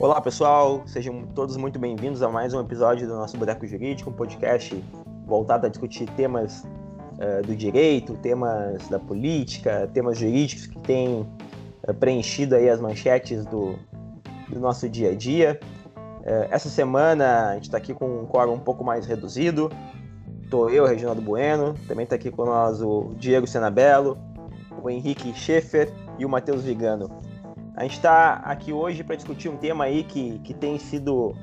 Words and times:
Olá 0.00 0.18
pessoal, 0.18 0.82
sejam 0.86 1.26
todos 1.34 1.58
muito 1.58 1.78
bem-vindos 1.78 2.22
a 2.22 2.28
mais 2.30 2.54
um 2.54 2.60
episódio 2.62 3.06
do 3.06 3.14
nosso 3.14 3.36
Boteco 3.36 3.66
Jurídico, 3.66 4.08
um 4.08 4.14
podcast 4.14 4.82
voltado 5.26 5.66
a 5.66 5.68
discutir 5.68 6.08
temas 6.12 6.64
uh, 6.64 7.46
do 7.46 7.54
direito, 7.54 8.14
temas 8.14 8.88
da 8.88 8.98
política, 8.98 9.90
temas 9.92 10.16
jurídicos 10.16 10.64
que 10.64 10.78
têm 10.78 11.28
uh, 11.86 11.92
preenchido 11.92 12.54
aí 12.56 12.70
as 12.70 12.80
manchetes 12.80 13.44
do, 13.44 13.78
do 14.48 14.58
nosso 14.58 14.88
dia 14.88 15.10
a 15.10 15.14
dia. 15.14 15.60
Uh, 15.96 16.48
essa 16.50 16.70
semana 16.70 17.50
a 17.50 17.54
gente 17.56 17.64
está 17.64 17.76
aqui 17.76 17.92
com 17.92 18.22
um 18.22 18.26
quórum 18.26 18.54
um 18.54 18.58
pouco 18.58 18.82
mais 18.82 19.04
reduzido. 19.04 19.70
Estou 20.42 20.70
eu, 20.70 20.86
Reginaldo 20.86 21.20
Bueno, 21.20 21.74
também 21.86 22.04
está 22.04 22.16
aqui 22.16 22.30
com 22.30 22.46
nós 22.46 22.80
o 22.80 23.12
Diego 23.18 23.46
Senabello, 23.46 24.16
o 24.82 24.88
Henrique 24.88 25.34
Schaefer 25.34 25.92
e 26.18 26.24
o 26.24 26.28
Matheus 26.28 26.62
Vigano. 26.62 27.10
A 27.80 27.84
gente 27.84 27.96
está 27.96 28.34
aqui 28.44 28.74
hoje 28.74 29.02
para 29.02 29.16
discutir 29.16 29.48
um 29.48 29.56
tema 29.56 29.84
aí 29.84 30.04
que, 30.04 30.38
que 30.40 30.52
tem 30.52 30.78
sido 30.78 31.34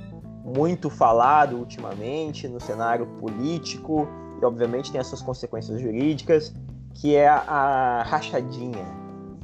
muito 0.45 0.87
falado 0.87 1.57
ultimamente 1.57 2.47
no 2.47 2.59
cenário 2.59 3.07
político 3.19 4.07
e 4.39 4.45
obviamente 4.45 4.91
tem 4.91 5.01
as 5.01 5.07
suas 5.07 5.23
consequências 5.23 5.81
jurídicas, 5.81 6.53
que 6.93 7.15
é 7.15 7.27
a, 7.27 8.03
rachadinha. 8.05 8.85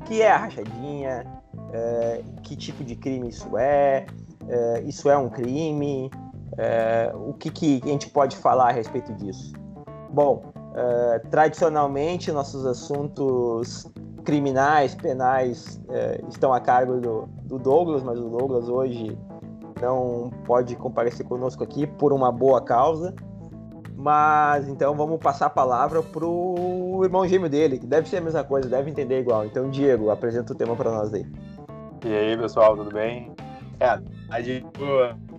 O 0.01 0.03
que 0.03 0.21
é 0.21 0.31
a 0.31 0.37
rachadinha? 0.37 1.25
É, 1.71 2.21
que 2.43 2.55
tipo 2.55 2.84
de 2.84 2.95
crime 2.95 3.27
isso 3.27 3.57
é? 3.57 4.05
é 4.48 4.81
isso 4.81 5.09
é 5.09 5.17
um 5.17 5.29
crime? 5.29 6.12
É, 6.59 7.12
o 7.15 7.34
que, 7.34 7.49
que, 7.49 7.81
a 7.84 7.87
gente 7.87 8.07
pode 8.12 8.37
falar 8.37 8.70
a 8.70 8.71
respeito 8.71 9.12
disso? 9.15 9.51
Bom, 10.12 10.43
é, 10.75 11.20
tradicionalmente 11.31 12.31
nossos 12.31 12.67
assuntos 12.67 13.91
criminais, 14.24 14.96
penais 14.96 15.82
é, 15.90 16.21
estão 16.29 16.54
a 16.54 16.60
cargo 16.60 16.99
do, 16.99 17.27
do 17.43 17.60
Douglas, 17.60 18.04
mas 18.04 18.20
o 18.20 18.30
Douglas 18.30 18.68
hoje 18.68 19.18
não 19.82 20.32
pode 20.46 20.76
comparecer 20.76 21.26
conosco 21.26 21.63
aqui 21.63 21.85
por 21.85 22.13
uma 22.13 22.32
boa 22.32 22.62
causa. 22.62 23.13
Mas 23.96 24.68
então 24.68 24.96
vamos 24.96 25.20
passar 25.20 25.46
a 25.46 25.49
palavra 25.49 26.02
pro 26.02 26.99
irmão 27.04 27.27
gêmeo 27.27 27.49
dele, 27.49 27.77
que 27.77 27.85
deve 27.85 28.10
ser 28.10 28.18
a 28.18 28.21
mesma 28.21 28.43
coisa, 28.43 28.68
deve 28.68 28.90
entender 28.90 29.20
igual. 29.20 29.46
Então, 29.46 29.70
Diego, 29.70 30.10
apresenta 30.10 30.52
o 30.52 30.55
tema 30.55 30.76
para 30.76 30.91
nós 30.91 31.13
aí. 31.13 31.26
E 32.04 32.13
aí, 32.13 32.37
pessoal, 32.37 32.76
tudo 32.76 32.91
bem? 32.91 33.32
É, 33.80 33.99
a 34.30 34.41
gente, 34.41 34.65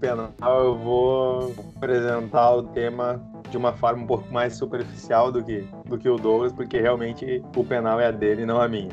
penal, 0.05 0.65
eu 0.65 0.77
vou 0.77 1.55
apresentar 1.77 2.55
o 2.55 2.65
tema 2.65 3.23
de 3.51 3.57
uma 3.57 3.73
forma 3.73 4.03
um 4.03 4.07
pouco 4.07 4.31
mais 4.33 4.55
superficial 4.55 5.33
do 5.33 5.43
que, 5.43 5.67
do 5.87 5.97
que 5.97 6.09
o 6.09 6.17
Douglas, 6.17 6.53
porque 6.53 6.81
realmente 6.81 7.43
o 7.57 7.65
penal 7.65 7.99
é 7.99 8.07
a 8.07 8.11
dele, 8.11 8.45
não 8.45 8.61
a 8.61 8.69
minha. 8.69 8.91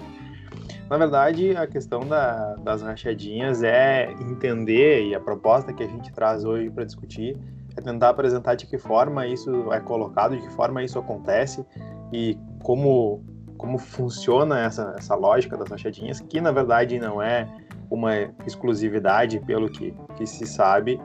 Na 0.90 0.98
verdade, 0.98 1.56
a 1.56 1.68
questão 1.68 2.02
da, 2.02 2.56
das 2.56 2.82
rachadinhas 2.82 3.64
é 3.64 4.12
entender, 4.22 5.08
e 5.08 5.16
a 5.16 5.20
proposta 5.20 5.74
que 5.74 5.84
a 5.84 5.88
gente 5.88 6.12
traz 6.14 6.46
hoje 6.46 6.70
para 6.70 6.84
discutir 6.86 7.38
é 7.76 7.82
tentar 7.82 8.10
apresentar 8.10 8.56
de 8.56 8.66
que 8.66 8.78
forma 8.78 9.26
isso 9.28 9.72
é 9.72 9.80
colocado, 9.80 10.36
de 10.36 10.42
que 10.42 10.54
forma 10.54 10.84
isso 10.84 11.00
acontece 11.00 11.66
e 12.12 12.38
como, 12.62 13.24
como 13.58 13.78
funciona 13.78 14.60
essa, 14.60 14.94
essa 14.98 15.16
lógica 15.16 15.58
das 15.58 15.70
rachadinhas, 15.70 16.20
que 16.20 16.42
na 16.42 16.52
verdade 16.52 17.00
não 17.00 17.22
é 17.22 17.48
uma 17.92 18.16
exclusividade, 18.48 19.40
pelo 19.42 19.70
que, 19.70 19.94
que 20.16 20.26
se 20.26 20.48
sabe, 20.48 21.00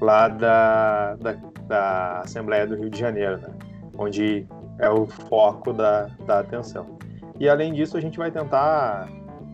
lá 0.00 0.28
da, 0.28 1.16
da, 1.16 1.32
da 1.66 2.20
Assembleia 2.20 2.66
do 2.66 2.76
Rio 2.76 2.88
de 2.88 2.98
Janeiro, 2.98 3.38
né? 3.38 3.52
onde 3.98 4.46
é 4.78 4.88
o 4.88 5.06
foco 5.06 5.72
da, 5.72 6.06
da 6.24 6.38
atenção. 6.38 6.98
E 7.38 7.48
além 7.48 7.72
disso, 7.72 7.96
a 7.96 8.00
gente 8.00 8.16
vai 8.16 8.30
tentar 8.30 9.08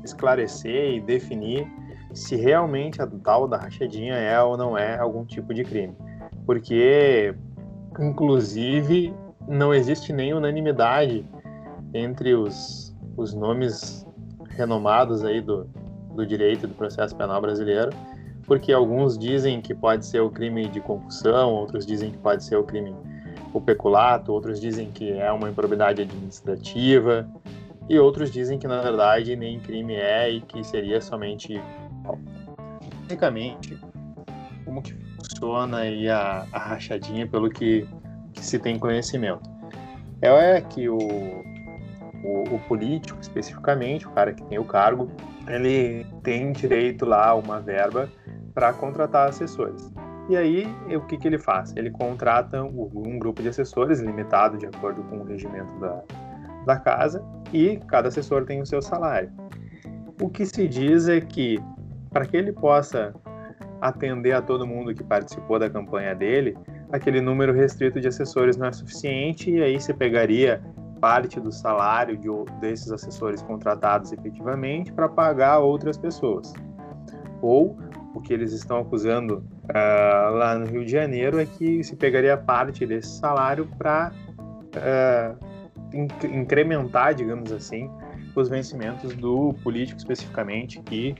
esclarecer 0.04 0.94
e 0.94 1.00
definir 1.00 1.66
se 2.12 2.36
realmente 2.36 3.00
a 3.00 3.06
tal 3.06 3.48
da 3.48 3.56
rachadinha 3.56 4.14
é 4.14 4.40
ou 4.40 4.56
não 4.56 4.76
é 4.76 4.98
algum 4.98 5.24
tipo 5.24 5.52
de 5.54 5.64
crime. 5.64 5.96
Porque, 6.44 7.34
inclusive, 7.98 9.14
não 9.48 9.74
existe 9.74 10.12
nem 10.12 10.32
unanimidade 10.32 11.26
entre 11.92 12.34
os, 12.34 12.94
os 13.16 13.34
nomes 13.34 14.06
renomados 14.50 15.24
aí 15.24 15.40
do, 15.40 15.68
do 16.16 16.26
direito 16.26 16.66
do 16.66 16.74
processo 16.74 17.14
penal 17.14 17.40
brasileiro 17.40 17.90
porque 18.46 18.72
alguns 18.72 19.18
dizem 19.18 19.60
que 19.60 19.74
pode 19.74 20.06
ser 20.06 20.20
o 20.20 20.30
crime 20.30 20.68
de 20.68 20.80
concussão, 20.80 21.52
outros 21.52 21.84
dizem 21.84 22.12
que 22.12 22.18
pode 22.18 22.44
ser 22.44 22.56
o 22.56 22.62
crime 22.62 22.94
o 23.52 23.60
peculato, 23.60 24.32
outros 24.32 24.60
dizem 24.60 24.90
que 24.90 25.12
é 25.12 25.30
uma 25.32 25.50
improbidade 25.50 26.02
administrativa 26.02 27.28
e 27.88 27.98
outros 27.98 28.30
dizem 28.30 28.58
que 28.58 28.68
na 28.68 28.80
verdade 28.80 29.34
nem 29.34 29.58
crime 29.58 29.94
é 29.94 30.30
e 30.30 30.40
que 30.40 30.62
seria 30.62 31.00
somente 31.00 31.60
basicamente 33.02 33.78
como 34.64 34.82
que 34.82 34.92
funciona 34.92 35.78
aí 35.78 36.08
a, 36.08 36.46
a 36.52 36.58
rachadinha 36.58 37.26
pelo 37.26 37.48
que, 37.48 37.86
que, 38.32 38.44
se 38.44 38.58
tem 38.58 38.78
conhecimento? 38.78 39.48
É 40.20 40.60
que 40.60 40.88
o, 40.88 40.98
o, 40.98 42.42
o 42.54 42.60
político 42.68 43.18
especificamente 43.20 44.06
o 44.06 44.10
cara 44.10 44.34
que 44.34 44.42
tem 44.44 44.58
o 44.58 44.64
cargo 44.64 45.10
ele 45.48 46.06
tem 46.22 46.52
direito 46.52 47.04
lá 47.04 47.28
a 47.28 47.34
uma 47.34 47.60
verba 47.60 48.08
para 48.54 48.72
contratar 48.72 49.28
assessores. 49.28 49.92
E 50.28 50.36
aí, 50.36 50.66
o 50.94 51.00
que, 51.02 51.16
que 51.16 51.28
ele 51.28 51.38
faz? 51.38 51.72
Ele 51.76 51.90
contrata 51.90 52.62
um 52.62 53.18
grupo 53.18 53.42
de 53.42 53.48
assessores, 53.48 54.00
limitado 54.00 54.58
de 54.58 54.66
acordo 54.66 55.02
com 55.04 55.18
o 55.18 55.24
regimento 55.24 55.72
da, 55.78 56.02
da 56.64 56.76
casa, 56.76 57.24
e 57.52 57.76
cada 57.86 58.08
assessor 58.08 58.44
tem 58.44 58.60
o 58.60 58.66
seu 58.66 58.82
salário. 58.82 59.30
O 60.20 60.28
que 60.28 60.44
se 60.44 60.66
diz 60.66 61.08
é 61.08 61.20
que, 61.20 61.62
para 62.10 62.26
que 62.26 62.36
ele 62.36 62.52
possa 62.52 63.14
atender 63.80 64.32
a 64.32 64.42
todo 64.42 64.66
mundo 64.66 64.92
que 64.94 65.04
participou 65.04 65.60
da 65.60 65.70
campanha 65.70 66.12
dele, 66.14 66.56
aquele 66.90 67.20
número 67.20 67.52
restrito 67.52 68.00
de 68.00 68.08
assessores 68.08 68.56
não 68.56 68.66
é 68.66 68.72
suficiente, 68.72 69.50
e 69.50 69.62
aí 69.62 69.78
você 69.78 69.94
pegaria 69.94 70.60
parte 71.00 71.40
do 71.40 71.52
salário 71.52 72.16
de, 72.16 72.28
desses 72.60 72.90
assessores 72.90 73.42
contratados 73.42 74.12
efetivamente 74.12 74.92
para 74.92 75.08
pagar 75.08 75.58
outras 75.58 75.96
pessoas. 75.96 76.52
Ou 77.40 77.78
o 78.14 78.20
que 78.20 78.32
eles 78.32 78.52
estão 78.52 78.78
acusando 78.78 79.44
uh, 79.64 80.34
lá 80.34 80.58
no 80.58 80.66
Rio 80.66 80.84
de 80.84 80.92
Janeiro 80.92 81.38
é 81.38 81.46
que 81.46 81.84
se 81.84 81.94
pegaria 81.94 82.36
parte 82.36 82.86
desse 82.86 83.18
salário 83.18 83.68
para 83.78 84.10
uh, 84.10 84.78
ah, 84.78 85.34
inc 85.92 86.24
incrementar, 86.24 87.14
digamos 87.14 87.52
assim, 87.52 87.90
os 88.34 88.48
vencimentos 88.48 89.14
do 89.14 89.54
político 89.62 89.98
especificamente 89.98 90.80
que 90.82 91.14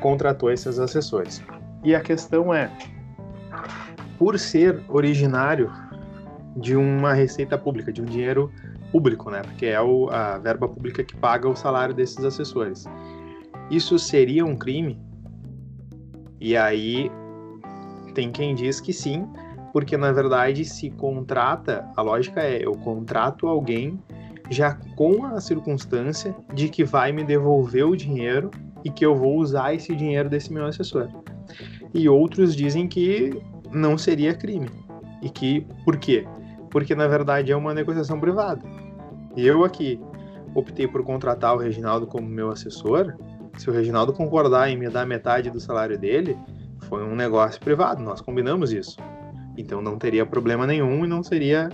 contratou 0.00 0.50
esses 0.50 0.78
assessores. 0.78 1.42
E 1.82 1.94
a 1.94 2.00
questão 2.00 2.52
é, 2.52 2.70
por 4.18 4.38
ser 4.38 4.82
originário 4.88 5.72
de 6.56 6.76
uma 6.76 7.12
receita 7.12 7.56
pública, 7.56 7.92
de 7.92 8.02
um 8.02 8.04
dinheiro 8.04 8.52
público, 8.90 9.30
né? 9.30 9.42
Porque 9.42 9.66
é 9.66 9.80
o, 9.80 10.08
a 10.10 10.38
verba 10.38 10.68
pública 10.68 11.02
que 11.02 11.16
paga 11.16 11.48
o 11.48 11.56
salário 11.56 11.94
desses 11.94 12.24
assessores. 12.24 12.86
Isso 13.70 13.98
seria 13.98 14.44
um 14.44 14.56
crime 14.56 14.98
e 16.40 16.56
aí 16.56 17.10
tem 18.14 18.32
quem 18.32 18.54
diz 18.54 18.80
que 18.80 18.92
sim, 18.92 19.26
porque 19.72 19.96
na 19.96 20.10
verdade 20.10 20.64
se 20.64 20.90
contrata, 20.90 21.86
a 21.96 22.02
lógica 22.02 22.40
é 22.40 22.64
eu 22.64 22.72
contrato 22.72 23.46
alguém 23.46 24.02
já 24.50 24.74
com 24.96 25.24
a 25.26 25.40
circunstância 25.40 26.34
de 26.54 26.68
que 26.68 26.82
vai 26.82 27.12
me 27.12 27.22
devolver 27.22 27.86
o 27.86 27.94
dinheiro 27.94 28.50
e 28.82 28.90
que 28.90 29.04
eu 29.04 29.14
vou 29.14 29.36
usar 29.36 29.74
esse 29.74 29.94
dinheiro 29.94 30.28
desse 30.28 30.52
meu 30.52 30.66
assessor. 30.66 31.08
E 31.92 32.08
outros 32.08 32.56
dizem 32.56 32.88
que 32.88 33.40
não 33.70 33.96
seria 33.98 34.34
crime. 34.34 34.68
E 35.22 35.28
que 35.28 35.66
por 35.84 35.98
quê? 35.98 36.26
Porque 36.70 36.94
na 36.94 37.06
verdade 37.06 37.52
é 37.52 37.56
uma 37.56 37.74
negociação 37.74 38.18
privada. 38.18 38.62
Eu 39.36 39.64
aqui 39.64 40.00
optei 40.54 40.86
por 40.86 41.04
contratar 41.04 41.54
o 41.54 41.58
Reginaldo 41.58 42.06
como 42.06 42.26
meu 42.26 42.50
assessor, 42.50 43.14
se 43.58 43.68
o 43.68 43.72
Reginaldo 43.72 44.12
concordar 44.12 44.70
em 44.70 44.76
me 44.76 44.88
dar 44.88 45.06
metade 45.06 45.50
do 45.50 45.60
salário 45.60 45.98
dele, 45.98 46.36
foi 46.88 47.04
um 47.04 47.14
negócio 47.14 47.60
privado, 47.60 48.02
nós 48.02 48.20
combinamos 48.20 48.72
isso. 48.72 48.96
Então 49.56 49.82
não 49.82 49.98
teria 49.98 50.24
problema 50.24 50.66
nenhum 50.66 51.04
e 51.04 51.08
não 51.08 51.22
seria 51.22 51.68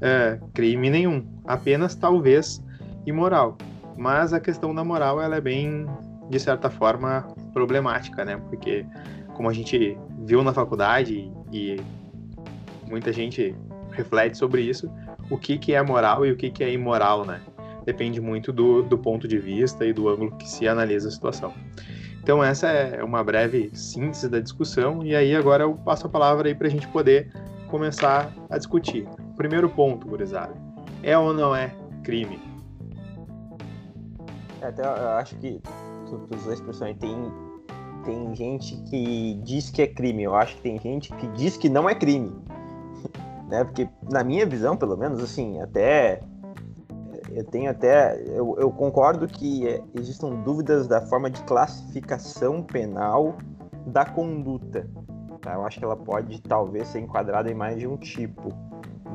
é, 0.00 0.38
crime 0.52 0.90
nenhum, 0.90 1.26
apenas 1.46 1.94
talvez 1.94 2.62
imoral. 3.06 3.56
Mas 3.96 4.32
a 4.32 4.40
questão 4.40 4.74
da 4.74 4.84
moral 4.84 5.20
ela 5.20 5.36
é 5.36 5.40
bem, 5.40 5.86
de 6.28 6.38
certa 6.38 6.70
forma, 6.70 7.26
problemática, 7.52 8.24
né? 8.24 8.36
Porque 8.48 8.86
como 9.34 9.48
a 9.48 9.52
gente 9.52 9.96
viu 10.24 10.42
na 10.42 10.52
faculdade 10.52 11.30
e 11.52 11.80
muita 12.88 13.12
gente 13.12 13.54
reflete 13.92 14.36
sobre 14.36 14.62
isso, 14.62 14.90
o 15.30 15.38
que, 15.38 15.58
que 15.58 15.74
é 15.74 15.82
moral 15.82 16.24
e 16.24 16.32
o 16.32 16.36
que, 16.36 16.50
que 16.50 16.64
é 16.64 16.72
imoral, 16.72 17.24
né? 17.24 17.40
depende 17.84 18.20
muito 18.20 18.52
do, 18.52 18.82
do 18.82 18.98
ponto 18.98 19.26
de 19.26 19.38
vista 19.38 19.84
e 19.84 19.92
do 19.92 20.08
ângulo 20.08 20.32
que 20.32 20.48
se 20.48 20.68
analisa 20.68 21.08
a 21.08 21.10
situação. 21.10 21.52
Então 22.22 22.44
essa 22.44 22.68
é 22.68 23.02
uma 23.02 23.24
breve 23.24 23.70
síntese 23.74 24.28
da 24.28 24.40
discussão 24.40 25.04
e 25.04 25.16
aí 25.16 25.34
agora 25.34 25.64
eu 25.64 25.74
passo 25.74 26.06
a 26.06 26.10
palavra 26.10 26.48
aí 26.48 26.54
para 26.54 26.66
a 26.66 26.70
gente 26.70 26.86
poder 26.88 27.32
começar 27.68 28.32
a 28.48 28.58
discutir. 28.58 29.08
Primeiro 29.36 29.68
ponto, 29.68 30.06
gurizada, 30.06 30.54
é 31.02 31.16
ou 31.16 31.32
não 31.32 31.54
é 31.54 31.74
crime? 32.04 32.38
É, 34.60 34.66
até 34.66 34.82
eu 34.82 35.08
acho 35.10 35.36
que 35.36 35.60
os 36.30 36.44
dois 36.44 36.60
pessoas 36.60 36.96
têm 36.98 37.32
tem 38.04 38.34
gente 38.34 38.76
que 38.88 39.34
diz 39.44 39.68
que 39.68 39.82
é 39.82 39.86
crime. 39.86 40.22
Eu 40.22 40.34
acho 40.34 40.56
que 40.56 40.62
tem 40.62 40.78
gente 40.78 41.12
que 41.16 41.26
diz 41.28 41.58
que 41.58 41.68
não 41.68 41.88
é 41.88 41.94
crime. 41.94 42.32
Né? 43.50 43.64
Porque, 43.64 43.88
na 44.10 44.22
minha 44.22 44.46
visão, 44.46 44.76
pelo 44.76 44.96
menos, 44.96 45.22
assim, 45.22 45.60
até. 45.60 46.20
Eu 47.30 47.44
tenho 47.44 47.70
até. 47.70 48.20
Eu, 48.26 48.56
eu 48.58 48.70
concordo 48.70 49.26
que 49.26 49.68
é, 49.68 49.82
existam 49.94 50.30
dúvidas 50.42 50.86
da 50.86 51.00
forma 51.02 51.28
de 51.28 51.42
classificação 51.42 52.62
penal 52.62 53.34
da 53.86 54.04
conduta. 54.04 54.88
Tá? 55.42 55.54
Eu 55.54 55.66
acho 55.66 55.78
que 55.78 55.84
ela 55.84 55.96
pode, 55.96 56.40
talvez, 56.42 56.88
ser 56.88 57.00
enquadrada 57.00 57.50
em 57.50 57.54
mais 57.54 57.78
de 57.78 57.86
um 57.86 57.96
tipo. 57.96 58.52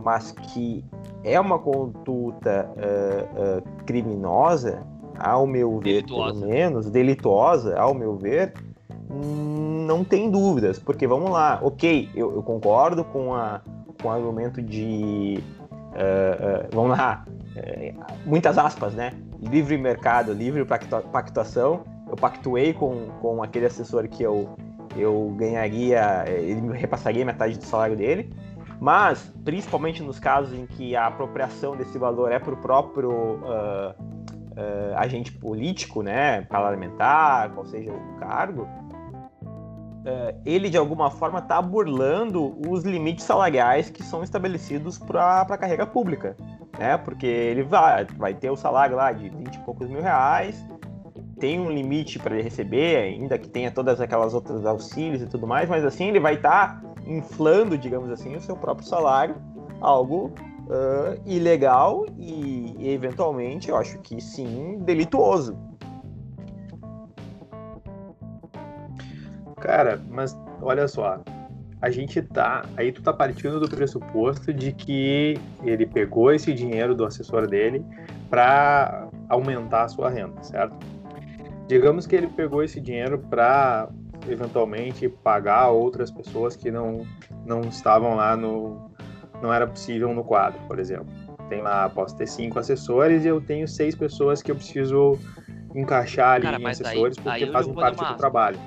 Mas 0.03 0.31
que 0.31 0.85
é 1.23 1.39
uma 1.39 1.57
conduta 1.57 2.69
uh, 2.75 3.59
uh, 3.59 3.83
criminosa, 3.85 4.85
ao 5.17 5.47
meu 5.47 5.79
ver, 5.79 6.03
delituosa. 6.03 6.39
pelo 6.39 6.51
menos, 6.51 6.89
delituosa, 6.89 7.79
ao 7.79 7.93
meu 7.93 8.15
ver, 8.15 8.53
não 9.09 10.03
tem 10.03 10.29
dúvidas, 10.29 10.77
porque 10.77 11.07
vamos 11.07 11.31
lá, 11.31 11.59
ok, 11.63 12.09
eu, 12.13 12.35
eu 12.35 12.43
concordo 12.43 13.03
com, 13.03 13.33
a, 13.33 13.61
com 14.01 14.11
argumento 14.11 14.61
de. 14.61 15.39
Uh, 15.69 16.65
uh, 16.65 16.69
vamos 16.71 16.97
lá, 16.97 17.25
uh, 17.27 18.05
muitas 18.25 18.57
aspas, 18.57 18.93
né? 18.93 19.13
Livre 19.41 19.77
mercado, 19.77 20.33
livre 20.33 20.65
pactuação. 20.65 21.83
Eu 22.07 22.15
pactuei 22.15 22.73
com, 22.73 23.07
com 23.21 23.41
aquele 23.41 23.65
assessor 23.65 24.07
que 24.07 24.23
eu, 24.23 24.55
eu 24.95 25.33
ganharia, 25.37 26.25
ele 26.27 26.61
me 26.61 26.77
repassaria 26.77 27.25
metade 27.25 27.57
do 27.57 27.63
salário 27.63 27.95
dele. 27.95 28.31
Mas, 28.79 29.31
principalmente 29.43 30.03
nos 30.03 30.19
casos 30.19 30.53
em 30.53 30.65
que 30.65 30.95
a 30.95 31.07
apropriação 31.07 31.75
desse 31.75 31.97
valor 31.97 32.31
é 32.31 32.37
para 32.37 32.53
o 32.53 32.57
próprio 32.57 33.39
agente 34.95 35.31
político, 35.31 36.01
né, 36.01 36.41
parlamentar, 36.43 37.51
qual 37.51 37.65
seja 37.65 37.91
o 37.91 38.19
cargo, 38.19 38.63
uh, 38.63 38.84
ele 40.45 40.69
de 40.69 40.77
alguma 40.77 41.09
forma 41.09 41.39
está 41.39 41.61
burlando 41.61 42.55
os 42.69 42.83
limites 42.83 43.25
salariais 43.25 43.89
que 43.89 44.03
são 44.03 44.23
estabelecidos 44.23 44.97
para 44.97 45.41
a 45.41 45.57
carreira 45.57 45.85
pública, 45.85 46.35
né? 46.77 46.97
Porque 46.97 47.25
ele 47.25 47.63
vai, 47.63 48.05
vai 48.17 48.33
ter 48.33 48.49
o 48.49 48.55
salário 48.55 48.95
lá 48.95 49.11
de 49.11 49.29
20 49.29 49.55
e 49.55 49.59
poucos 49.59 49.89
mil 49.89 50.01
reais, 50.01 50.63
tem 51.39 51.59
um 51.59 51.69
limite 51.69 52.19
para 52.19 52.33
ele 52.35 52.43
receber, 52.43 52.97
ainda 52.97 53.37
que 53.37 53.49
tenha 53.49 53.71
todas 53.71 53.99
aquelas 53.99 54.33
outras 54.33 54.65
auxílios 54.65 55.21
e 55.21 55.27
tudo 55.27 55.45
mais, 55.45 55.67
mas 55.67 55.83
assim 55.83 56.07
ele 56.07 56.19
vai 56.19 56.35
estar 56.35 56.81
tá 56.81 56.95
inflando, 57.05 57.77
digamos 57.77 58.09
assim, 58.09 58.35
o 58.35 58.41
seu 58.41 58.55
próprio 58.55 58.87
salário, 58.87 59.35
algo 59.81 60.33
uh, 60.67 61.21
ilegal 61.25 62.05
e, 62.17 62.75
eventualmente, 62.79 63.69
eu 63.69 63.77
acho 63.77 63.99
que 63.99 64.21
sim, 64.21 64.79
delituoso. 64.79 65.57
Cara, 69.65 69.99
mas 70.11 70.37
olha 70.61 70.87
só, 70.87 71.19
a 71.81 71.89
gente 71.89 72.21
tá. 72.21 72.63
Aí 72.77 72.91
tu 72.91 73.01
tá 73.01 73.11
partindo 73.11 73.59
do 73.59 73.67
pressuposto 73.67 74.53
de 74.53 74.71
que 74.71 75.39
ele 75.63 75.87
pegou 75.87 76.31
esse 76.31 76.53
dinheiro 76.53 76.93
do 76.93 77.03
assessor 77.03 77.47
dele 77.47 77.83
para 78.29 79.07
aumentar 79.27 79.85
a 79.85 79.87
sua 79.87 80.07
renda, 80.09 80.43
certo? 80.43 80.75
Digamos 81.67 82.05
que 82.05 82.15
ele 82.15 82.27
pegou 82.27 82.61
esse 82.61 82.79
dinheiro 82.79 83.17
para 83.17 83.89
eventualmente 84.29 85.09
pagar 85.09 85.69
outras 85.69 86.11
pessoas 86.11 86.55
que 86.55 86.69
não, 86.69 87.03
não 87.43 87.61
estavam 87.61 88.15
lá 88.15 88.37
no. 88.37 88.91
não 89.41 89.51
era 89.51 89.65
possível 89.65 90.13
no 90.13 90.23
quadro, 90.23 90.59
por 90.67 90.77
exemplo. 90.77 91.07
Tem 91.49 91.63
lá, 91.63 91.89
posso 91.89 92.15
ter 92.15 92.27
cinco 92.27 92.59
assessores 92.59 93.25
e 93.25 93.29
eu 93.29 93.41
tenho 93.41 93.67
seis 93.67 93.95
pessoas 93.95 94.43
que 94.43 94.51
eu 94.51 94.55
preciso 94.55 95.17
encaixar 95.73 96.35
ali 96.35 96.45
Cara, 96.45 96.61
em 96.61 96.67
assessores 96.67 97.17
porque 97.17 97.43
aí 97.45 97.51
fazem 97.51 97.73
parte 97.73 98.05
do 98.05 98.15
trabalho. 98.15 98.59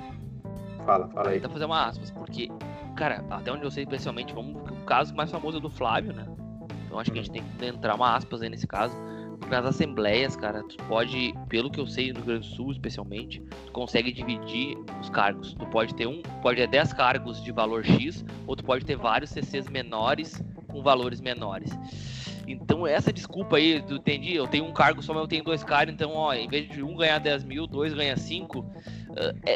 Fala, 0.85 1.07
fala 1.09 1.29
aí. 1.29 1.35
Tentar 1.35 1.49
fazer 1.49 1.65
uma 1.65 1.85
aspas, 1.85 2.11
porque, 2.11 2.49
cara, 2.95 3.23
até 3.29 3.51
onde 3.51 3.63
eu 3.63 3.71
sei, 3.71 3.83
especialmente, 3.83 4.33
vamos, 4.33 4.55
o 4.69 4.85
caso 4.85 5.15
mais 5.15 5.31
famoso 5.31 5.57
é 5.57 5.61
do 5.61 5.69
Flávio, 5.69 6.13
né? 6.13 6.25
Então 6.85 6.99
acho 6.99 7.11
que 7.11 7.19
a 7.19 7.21
gente 7.21 7.39
uhum. 7.39 7.45
tem 7.57 7.71
que 7.71 7.77
entrar 7.77 7.95
uma 7.95 8.15
aspas 8.15 8.41
aí 8.41 8.49
nesse 8.49 8.65
caso. 8.65 8.95
Porque 9.39 9.55
nas 9.55 9.65
assembleias, 9.65 10.35
cara, 10.35 10.61
tu 10.63 10.75
pode, 10.85 11.33
pelo 11.47 11.71
que 11.71 11.79
eu 11.79 11.87
sei 11.87 12.09
no 12.09 12.15
Rio 12.17 12.25
Grande 12.25 12.49
do 12.49 12.55
Sul, 12.55 12.71
especialmente, 12.71 13.41
tu 13.67 13.71
consegue 13.71 14.11
dividir 14.11 14.77
os 14.99 15.09
cargos. 15.09 15.53
Tu 15.53 15.65
pode 15.67 15.95
ter 15.95 16.07
um, 16.07 16.21
pode 16.41 16.57
ter 16.57 16.67
10 16.67 16.93
cargos 16.93 17.41
de 17.41 17.51
valor 17.51 17.85
X, 17.85 18.25
ou 18.45 18.55
tu 18.55 18.63
pode 18.63 18.83
ter 18.85 18.97
vários 18.97 19.29
CCs 19.29 19.69
menores 19.69 20.43
com 20.67 20.83
valores 20.83 21.21
menores. 21.21 21.71
Então, 22.47 22.85
essa 22.85 23.13
desculpa 23.13 23.57
aí, 23.57 23.81
tu 23.81 23.95
entendi, 23.95 24.35
eu 24.35 24.47
tenho 24.47 24.65
um 24.65 24.73
cargo 24.73 25.01
só, 25.03 25.13
mas 25.13 25.21
eu 25.21 25.27
tenho 25.27 25.43
dois 25.43 25.63
caras, 25.63 25.93
então, 25.93 26.13
ó, 26.13 26.33
em 26.33 26.47
vez 26.47 26.67
de 26.67 26.81
um 26.81 26.95
ganhar 26.95 27.19
10 27.19 27.43
mil, 27.43 27.67
dois 27.67 27.93
ganha 27.93 28.17
5, 28.17 28.65
é, 29.45 29.55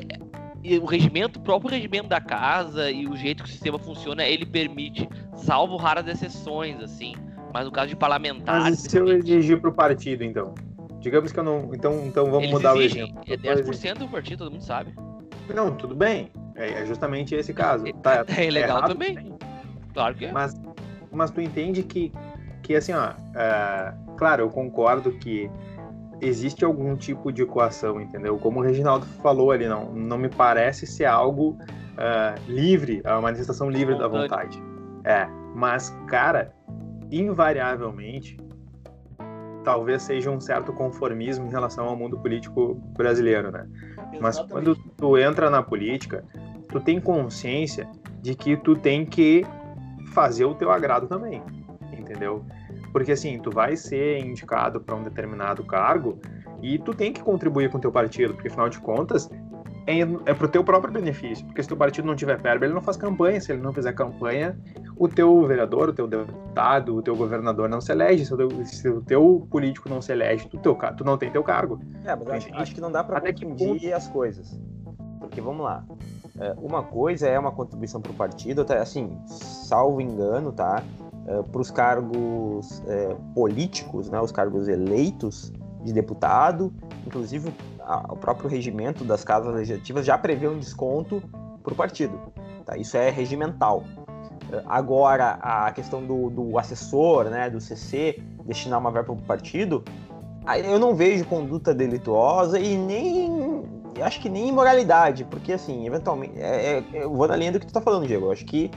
e 0.64 0.80
o 0.80 0.86
regimento, 0.86 1.40
o 1.40 1.42
próprio 1.42 1.70
regimento 1.70 2.08
da 2.08 2.22
casa 2.22 2.90
e 2.90 3.06
o 3.06 3.16
jeito 3.18 3.44
que 3.44 3.50
o 3.50 3.52
sistema 3.52 3.78
funciona, 3.78 4.24
ele 4.24 4.46
permite, 4.46 5.10
salvo 5.36 5.76
raras 5.76 6.08
exceções, 6.08 6.82
assim. 6.82 7.14
Mas 7.54 7.66
no 7.66 7.72
caso 7.72 7.90
de 7.90 7.96
parlamentares. 7.96 8.64
Mas 8.64 8.80
se 8.80 8.98
eu 8.98 9.08
exigir 9.10 9.60
pro 9.60 9.74
partido, 9.74 10.24
então? 10.24 10.56
Digamos 11.02 11.34
que 11.34 11.40
eu 11.40 11.44
não. 11.44 11.70
Então, 11.74 12.06
então 12.06 12.32
vamos 12.32 12.50
mudar 12.50 12.76
exigem. 12.78 13.04
o 13.04 13.06
exemplo. 13.08 13.24
É 13.28 13.38
10% 13.38 13.98
do 13.98 14.08
partido, 14.08 14.40
todo 14.40 14.52
mundo 14.52 14.64
sabe. 14.64 14.96
Não, 15.54 15.76
tudo 15.76 15.94
bem. 15.94 16.32
É, 16.56 16.82
é 16.82 16.86
justamente 16.86 17.36
esse 17.36 17.54
caso. 17.54 17.86
Tá, 18.02 18.26
é 18.36 18.50
legal 18.50 18.86
é 18.86 18.88
também. 18.88 19.16
também. 19.16 19.38
Claro 19.94 20.16
que 20.16 20.26
é. 20.26 20.32
Mas, 20.32 20.56
mas 21.12 21.30
tu 21.30 21.42
entende 21.42 21.84
que, 21.84 22.12
que 22.64 22.74
assim, 22.74 22.94
ó. 22.94 23.12
Uh, 23.12 24.16
claro, 24.16 24.44
eu 24.44 24.50
concordo 24.50 25.12
que 25.12 25.52
existe 26.24 26.64
algum 26.64 26.96
tipo 26.96 27.32
de 27.32 27.44
equação, 27.44 28.00
entendeu? 28.02 28.38
Como 28.38 28.60
o 28.60 28.64
Reginaldo 28.64 29.06
falou 29.22 29.52
ali, 29.52 29.68
não, 29.68 29.92
não 29.94 30.18
me 30.18 30.30
parece 30.30 30.88
ser 30.88 31.06
algo 31.06 31.58
uh, 31.94 32.40
livre, 32.48 33.02
a 33.04 33.20
manifestação 33.20 33.70
livre 33.70 33.98
da 33.98 34.08
vontade. 34.08 34.62
É, 35.04 35.28
mas, 35.54 35.96
cara, 36.08 36.54
invariavelmente, 37.12 38.38
talvez 39.64 40.04
seja 40.04 40.32
um 40.32 40.40
certo 40.40 40.74
conformismo 40.74 41.46
em 41.46 41.50
relação 41.50 41.86
ao 41.86 41.96
mundo 41.96 42.18
político 42.20 42.76
brasileiro, 42.96 43.52
né? 43.52 43.68
Exatamente. 43.68 44.22
Mas 44.22 44.40
quando 44.40 44.76
tu 44.76 45.18
entra 45.18 45.50
na 45.50 45.62
política, 45.62 46.24
tu 46.70 46.80
tem 46.80 47.00
consciência 47.00 47.88
de 48.22 48.36
que 48.36 48.56
tu 48.58 48.76
tem 48.76 49.06
que 49.06 49.46
fazer 50.14 50.46
o 50.46 50.56
teu 50.56 50.72
agrado 50.72 51.08
também, 51.08 51.42
entendeu? 51.92 52.46
Porque 52.94 53.12
assim, 53.12 53.40
tu 53.40 53.52
vai 53.52 53.76
ser 53.76 54.20
indicado 54.20 54.80
para 54.80 54.96
um 54.96 55.04
determinado 55.04 55.64
cargo 55.66 56.20
e 56.62 56.78
tu 56.78 56.94
tem 56.94 57.12
que 57.12 57.22
contribuir 57.22 57.70
com 57.70 57.78
o 57.78 57.82
teu 57.82 57.92
partido, 57.92 58.34
porque 58.34 58.48
afinal 58.48 58.70
de 58.70 58.80
contas 58.80 59.30
é, 59.86 60.00
é 60.26 60.34
pro 60.34 60.48
teu 60.48 60.64
próprio 60.64 60.94
benefício. 60.94 61.46
Porque 61.46 61.62
se 61.62 61.68
teu 61.68 61.78
partido 61.78 62.06
não 62.06 62.16
tiver 62.16 62.38
verba, 62.38 62.66
ele 62.66 62.74
não 62.74 62.82
faz 62.82 62.96
campanha. 62.98 63.40
Se 63.42 63.52
ele 63.52 63.62
não 63.62 63.74
fizer 63.74 63.94
campanha, 63.94 64.58
o 64.96 65.08
teu 65.08 65.46
vereador, 65.46 65.90
o 65.90 65.94
teu 65.94 66.08
deputado, 66.08 66.96
o 66.96 67.02
teu 67.02 67.16
governador 67.16 67.68
não 67.68 67.82
se 67.82 67.92
elege. 67.92 68.26
Se 68.26 68.34
o 68.34 68.38
teu, 68.38 68.66
se 68.66 68.88
o 68.88 69.02
teu 69.02 69.48
político 69.50 69.90
não 69.90 70.02
se 70.02 70.12
elege, 70.12 70.48
tu, 70.48 70.58
teu, 70.58 70.78
tu 70.98 71.04
não 71.04 71.18
tem 71.18 71.32
teu 71.32 71.44
cargo. 71.44 71.82
É, 72.06 72.16
mas 72.16 72.30
acho, 72.30 72.56
acho, 72.56 72.76
que 72.76 72.82
não 72.82 72.92
dá 72.92 73.04
para 73.04 73.20
confundir 73.20 73.80
que... 73.80 73.94
as 73.94 74.08
coisas. 74.08 74.58
Porque 75.20 75.42
vamos 75.42 75.66
lá. 75.66 75.84
É, 76.40 76.54
uma 76.58 76.84
coisa 76.84 77.28
é 77.28 77.38
uma 77.38 77.52
contribuição 77.52 78.02
para 78.02 78.12
o 78.12 78.16
partido, 78.16 78.66
tá? 78.66 78.82
assim, 78.82 79.18
salvo 79.28 80.02
engano, 80.02 80.52
tá? 80.52 80.82
Eh, 81.26 81.42
para 81.52 81.62
os 81.62 81.72
cargos 81.72 82.84
é, 82.86 83.16
políticos, 83.34 84.10
né, 84.10 84.20
os 84.20 84.32
cargos 84.32 84.68
eleitos 84.68 85.54
de 85.82 85.94
deputado, 85.94 86.74
inclusive 87.08 87.54
a, 87.80 88.14
o 88.14 88.18
próprio 88.18 88.50
regimento 88.50 89.06
das 89.06 89.24
casas 89.24 89.54
legislativas 89.54 90.06
já 90.06 90.18
prevê 90.18 90.48
um 90.50 90.60
desconto 90.60 91.24
o 91.66 91.76
partido. 91.76 92.20
Tá? 92.66 92.76
Isso 92.76 92.98
é 92.98 93.10
regimental. 93.10 93.84
Eh, 94.52 94.64
agora, 94.66 95.40
a 95.42 95.72
questão 95.72 96.06
do, 96.06 96.30
do 96.30 96.60
assessor, 96.60 97.30
né, 97.30 97.50
do 97.50 97.62
CC, 97.62 98.22
destinar 98.44 98.80
uma 98.80 98.92
verba 98.92 99.16
para 99.16 99.24
o 99.24 99.26
partido, 99.26 99.82
eu 100.66 100.78
não 100.78 100.94
vejo 100.94 101.24
conduta 101.26 101.74
delituosa 101.74 102.60
e 102.60 102.78
nem 102.78 103.64
acho 104.02 104.20
que 104.20 104.28
nem 104.28 104.50
imoralidade, 104.50 105.24
porque 105.24 105.54
assim, 105.54 105.86
eventualmente, 105.86 106.38
é, 106.38 106.80
é, 106.80 106.84
eu 106.94 107.14
vou 107.14 107.28
na 107.28 107.36
linha 107.38 107.52
do 107.52 107.60
que 107.60 107.66
tu 107.66 107.70
está 107.70 107.80
falando, 107.80 108.08
Diego. 108.08 108.26
Eu 108.26 108.32
acho 108.32 108.46
que 108.46 108.70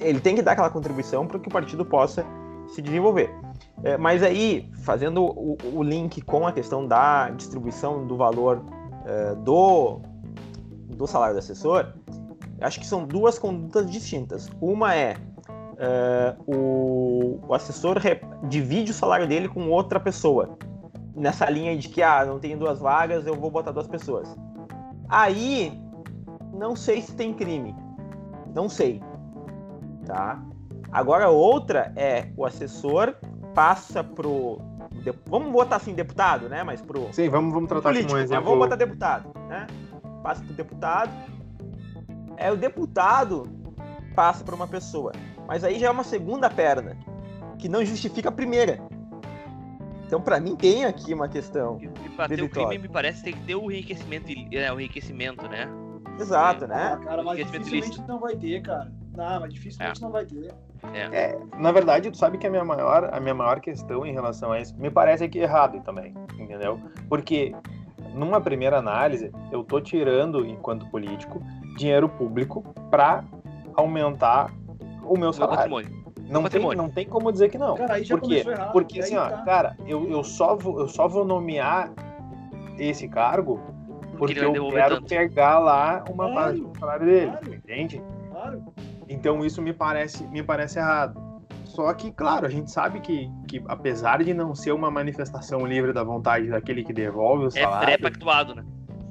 ele 0.00 0.20
tem 0.20 0.34
que 0.34 0.42
dar 0.42 0.52
aquela 0.52 0.70
contribuição 0.70 1.26
para 1.26 1.38
que 1.38 1.48
o 1.48 1.50
partido 1.50 1.84
possa 1.84 2.24
se 2.68 2.82
desenvolver. 2.82 3.30
É, 3.82 3.96
mas 3.96 4.22
aí, 4.22 4.70
fazendo 4.82 5.22
o, 5.22 5.56
o, 5.74 5.82
link 5.82 6.20
com 6.22 6.46
a 6.46 6.52
questão 6.52 6.86
da 6.86 7.30
distribuição 7.30 8.06
do 8.06 8.16
valor 8.16 8.62
é, 9.04 9.34
do, 9.36 10.00
do 10.88 11.06
salário 11.06 11.34
do 11.34 11.38
assessor, 11.38 11.92
acho 12.60 12.80
que 12.80 12.86
são 12.86 13.04
duas 13.04 13.38
condutas 13.38 13.90
distintas. 13.90 14.50
Uma 14.60 14.94
é, 14.94 15.16
é 15.78 16.34
o, 16.46 17.38
o, 17.46 17.54
assessor 17.54 17.96
divide 18.44 18.90
o 18.90 18.94
salário 18.94 19.26
dele 19.26 19.48
com 19.48 19.68
outra 19.68 20.00
pessoa, 20.00 20.58
nessa 21.14 21.48
linha 21.48 21.76
de 21.76 21.88
que, 21.88 22.02
ah, 22.02 22.24
não 22.24 22.38
tem 22.38 22.56
duas 22.56 22.80
vagas, 22.80 23.26
eu 23.26 23.34
vou 23.34 23.50
botar 23.50 23.72
duas 23.72 23.86
pessoas. 23.86 24.34
Aí, 25.08 25.80
não 26.52 26.74
sei 26.74 27.02
se 27.02 27.14
tem 27.14 27.32
crime. 27.32 27.74
Não 28.54 28.68
sei 28.68 29.02
tá? 30.06 30.42
Agora 30.90 31.28
outra 31.28 31.92
é 31.96 32.30
o 32.36 32.46
assessor 32.46 33.14
passa 33.54 34.02
pro 34.02 34.60
vamos 35.26 35.52
botar 35.52 35.76
assim 35.76 35.94
deputado, 35.94 36.48
né? 36.48 36.62
Mas 36.62 36.80
pro 36.80 37.12
Sim, 37.12 37.28
vamos 37.28 37.52
vamos 37.52 37.68
tratar 37.68 37.90
político, 37.90 38.10
como 38.10 38.20
um 38.20 38.24
exemplo. 38.24 38.44
Vamos 38.44 38.58
botar 38.58 38.76
deputado, 38.76 39.30
né? 39.48 39.66
Passa 40.22 40.42
pro 40.42 40.54
deputado 40.54 41.10
é 42.36 42.50
o 42.52 42.56
deputado 42.56 43.44
passa 44.14 44.44
para 44.44 44.54
uma 44.54 44.66
pessoa. 44.66 45.12
Mas 45.46 45.64
aí 45.64 45.78
já 45.78 45.88
é 45.88 45.90
uma 45.90 46.04
segunda 46.04 46.50
perna, 46.50 46.96
que 47.58 47.68
não 47.68 47.84
justifica 47.84 48.28
a 48.28 48.32
primeira. 48.32 48.80
Então, 50.06 50.20
para 50.20 50.38
mim, 50.38 50.54
tem 50.56 50.84
aqui 50.84 51.12
uma 51.12 51.28
questão. 51.28 51.78
E 51.80 52.08
pra 52.10 52.28
ter 52.28 52.42
o 52.42 52.48
crime, 52.48 52.78
me 52.78 52.88
parece 52.88 53.18
que 53.18 53.24
tem 53.24 53.34
que 53.34 53.46
ter 53.46 53.56
o 53.56 53.70
enriquecimento, 53.70 54.32
é, 54.52 54.72
o 54.72 54.80
enriquecimento 54.80 55.48
né? 55.48 55.68
Exato, 56.18 56.64
é. 56.64 56.68
né? 56.68 57.00
Cara, 57.04 57.22
mas 57.22 57.38
dificilmente 57.38 58.00
não 58.06 58.20
vai 58.20 58.36
ter, 58.36 58.62
cara. 58.62 58.92
Não, 59.16 59.40
mas 59.40 59.54
dificilmente 59.54 60.00
é. 60.00 60.04
não 60.04 60.12
vai 60.12 60.24
ter. 60.24 60.54
É. 60.92 61.00
é. 61.00 61.38
na 61.58 61.72
verdade, 61.72 62.10
tu 62.10 62.16
sabe 62.16 62.38
que 62.38 62.46
a 62.46 62.50
minha, 62.50 62.64
maior, 62.64 63.08
a 63.12 63.18
minha 63.18 63.34
maior 63.34 63.60
questão 63.60 64.04
em 64.04 64.12
relação 64.12 64.52
a 64.52 64.60
isso 64.60 64.76
me 64.78 64.90
parece 64.90 65.28
que 65.28 65.38
é 65.38 65.42
errado 65.42 65.80
também, 65.82 66.14
entendeu? 66.38 66.80
Porque 67.08 67.54
numa 68.14 68.40
primeira 68.40 68.78
análise, 68.78 69.32
eu 69.50 69.64
tô 69.64 69.80
tirando, 69.80 70.44
enquanto 70.46 70.86
político, 70.90 71.40
dinheiro 71.76 72.08
público 72.08 72.62
para 72.90 73.24
aumentar 73.74 74.52
o 75.02 75.16
meu 75.18 75.32
salário. 75.32 75.70
Não 76.28 76.42
tem, 76.44 76.60
não 76.74 76.88
tem 76.88 77.06
como 77.06 77.30
dizer 77.30 77.50
que 77.50 77.58
não. 77.58 77.76
Cara, 77.76 77.94
aí 77.94 78.04
já 78.04 78.16
Por 78.16 78.28
quê? 78.28 78.44
Errado, 78.46 78.72
Porque 78.72 78.98
assim, 78.98 79.16
ó, 79.16 79.28
tá... 79.28 79.42
cara, 79.42 79.76
eu, 79.86 80.10
eu, 80.10 80.24
só 80.24 80.56
vou, 80.56 80.80
eu 80.80 80.88
só 80.88 81.06
vou 81.06 81.24
nomear 81.24 81.92
esse 82.78 83.08
cargo 83.08 83.60
porque 84.18 84.38
eu 84.38 84.68
quero 84.70 84.96
tanto. 84.96 85.08
pegar 85.08 85.58
lá 85.58 86.04
uma 86.10 86.28
claro, 86.28 86.34
parte 86.34 86.60
do 86.60 86.78
salário 86.78 87.06
dele, 87.06 87.30
claro, 87.30 87.54
entende? 87.54 88.02
Claro. 88.30 88.64
Então 89.08 89.44
isso 89.44 89.62
me 89.62 89.72
parece, 89.72 90.26
me 90.28 90.42
parece 90.42 90.78
errado. 90.78 91.24
Só 91.64 91.92
que, 91.92 92.12
claro, 92.12 92.46
a 92.46 92.48
gente 92.48 92.70
sabe 92.70 93.00
que, 93.00 93.30
que 93.48 93.62
apesar 93.66 94.22
de 94.22 94.32
não 94.32 94.54
ser 94.54 94.72
uma 94.72 94.90
manifestação 94.90 95.66
livre 95.66 95.92
da 95.92 96.02
vontade 96.04 96.48
daquele 96.48 96.84
que 96.84 96.92
devolve 96.92 97.44
o 97.44 97.48
é 97.48 97.50
salário... 97.50 97.92
É 97.92 97.98
pré-pactuado, 97.98 98.54
né? 98.54 98.64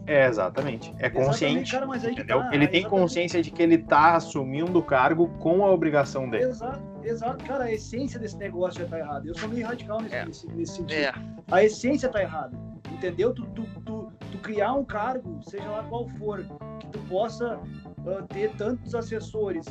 É, 0.07 0.27
exatamente. 0.27 0.93
É 0.99 1.09
consciente. 1.09 1.71
Cara, 1.71 1.85
mas 1.85 2.05
aí 2.05 2.15
tá, 2.15 2.49
ele 2.53 2.67
tem 2.67 2.83
consciência 2.83 3.41
de 3.41 3.49
que 3.49 3.61
ele 3.61 3.77
tá 3.77 4.15
assumindo 4.15 4.77
o 4.77 4.83
cargo 4.83 5.27
com 5.39 5.65
a 5.65 5.71
obrigação 5.71 6.29
dele. 6.29 6.45
Exato, 6.45 6.81
exato. 7.03 7.43
Cara, 7.43 7.65
a 7.65 7.71
essência 7.71 8.19
desse 8.19 8.37
negócio 8.37 8.81
já 8.81 8.87
tá 8.87 8.99
errada. 8.99 9.27
Eu 9.27 9.35
sou 9.35 9.49
meio 9.49 9.65
radical 9.65 9.99
nesse, 10.01 10.15
é. 10.15 10.25
nesse, 10.25 10.47
nesse 10.47 10.75
sentido. 10.75 10.99
É. 10.99 11.13
A 11.51 11.63
essência 11.63 12.07
tá 12.07 12.21
errada. 12.21 12.55
Entendeu? 12.91 13.33
Tu, 13.33 13.45
tu, 13.47 13.63
tu, 13.83 14.11
tu, 14.31 14.37
criar 14.39 14.73
um 14.73 14.85
cargo, 14.85 15.39
seja 15.43 15.67
lá 15.69 15.83
qual 15.83 16.07
for, 16.19 16.45
que 16.79 16.87
tu 16.87 16.99
possa 17.09 17.59
uh, 18.05 18.25
ter 18.27 18.51
tantos 18.55 18.93
assessores 18.95 19.65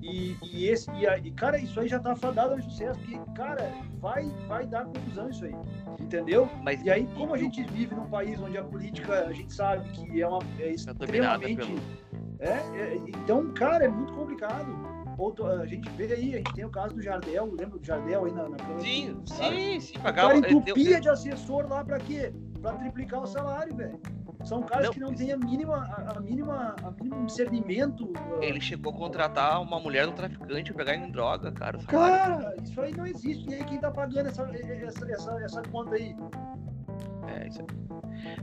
e, 0.00 0.36
e, 0.42 0.68
esse, 0.68 0.90
e, 0.92 1.06
e, 1.26 1.30
cara, 1.32 1.58
isso 1.58 1.78
aí 1.80 1.88
já 1.88 1.98
tá 1.98 2.14
fadado 2.14 2.54
ao 2.54 2.62
sucesso, 2.62 2.98
porque, 3.00 3.18
cara, 3.34 3.72
vai, 4.00 4.24
vai 4.46 4.66
dar 4.66 4.84
conclusão 4.84 5.28
isso 5.28 5.44
aí. 5.44 5.54
Entendeu? 6.00 6.48
Mas, 6.62 6.82
e 6.82 6.90
aí, 6.90 7.06
como 7.16 7.34
a 7.34 7.38
gente 7.38 7.62
vive 7.64 7.94
num 7.94 8.08
país 8.08 8.40
onde 8.40 8.56
a 8.56 8.62
política, 8.62 9.26
a 9.26 9.32
gente 9.32 9.52
sabe 9.52 9.88
que 9.90 10.22
é, 10.22 10.26
uma, 10.26 10.38
é 10.60 10.70
extremamente. 10.70 11.56
Pelo... 11.56 11.80
É, 12.38 12.52
é, 12.78 12.96
então, 13.08 13.52
cara, 13.52 13.84
é 13.84 13.88
muito 13.88 14.12
complicado. 14.12 14.66
Outro, 15.18 15.46
a 15.46 15.66
gente 15.66 15.90
vê 15.90 16.04
aí, 16.04 16.34
a 16.34 16.36
gente 16.36 16.54
tem 16.54 16.64
o 16.64 16.70
caso 16.70 16.94
do 16.94 17.02
Jardel, 17.02 17.46
lembra 17.46 17.76
do 17.76 17.84
Jardel 17.84 18.24
aí 18.24 18.32
na, 18.32 18.48
na 18.48 18.56
Câmara? 18.56 18.78
Sim, 18.78 19.20
sim, 19.26 19.80
sim, 19.80 19.98
pagava. 19.98 20.36
O 20.36 20.40
cara 20.40 20.52
entupia 20.52 21.00
de 21.00 21.08
assessor 21.08 21.68
lá 21.68 21.84
pra 21.84 21.98
quê? 21.98 22.32
Pra 22.62 22.74
triplicar 22.74 23.22
o 23.22 23.26
salário, 23.26 23.74
velho. 23.74 24.00
São 24.44 24.62
caras 24.62 24.86
não, 24.86 24.92
que 24.92 25.00
não 25.00 25.14
têm 25.14 25.32
a 25.32 25.36
mínima, 25.36 25.76
a, 25.76 26.16
a, 26.16 26.20
mínima, 26.20 26.76
a 26.82 26.90
mínimo 27.02 27.26
discernimento. 27.26 28.04
Uh, 28.04 28.42
ele 28.42 28.60
chegou 28.60 28.92
a 28.92 28.96
contratar 28.96 29.60
uma 29.60 29.80
mulher 29.80 30.06
do 30.06 30.12
traficante 30.12 30.72
pra 30.72 30.84
pegar 30.84 30.96
em 30.96 31.10
droga, 31.10 31.50
cara. 31.52 31.78
Cara, 31.86 32.54
isso 32.62 32.80
aí 32.80 32.96
não 32.96 33.06
existe. 33.06 33.48
E 33.50 33.54
aí 33.54 33.64
quem 33.64 33.78
tá 33.78 33.90
pagando 33.90 34.28
essa, 34.28 34.42
essa, 34.42 35.10
essa, 35.10 35.42
essa 35.42 35.62
conta 35.62 35.96
aí? 35.96 36.14
É, 37.26 37.48
isso 37.48 37.64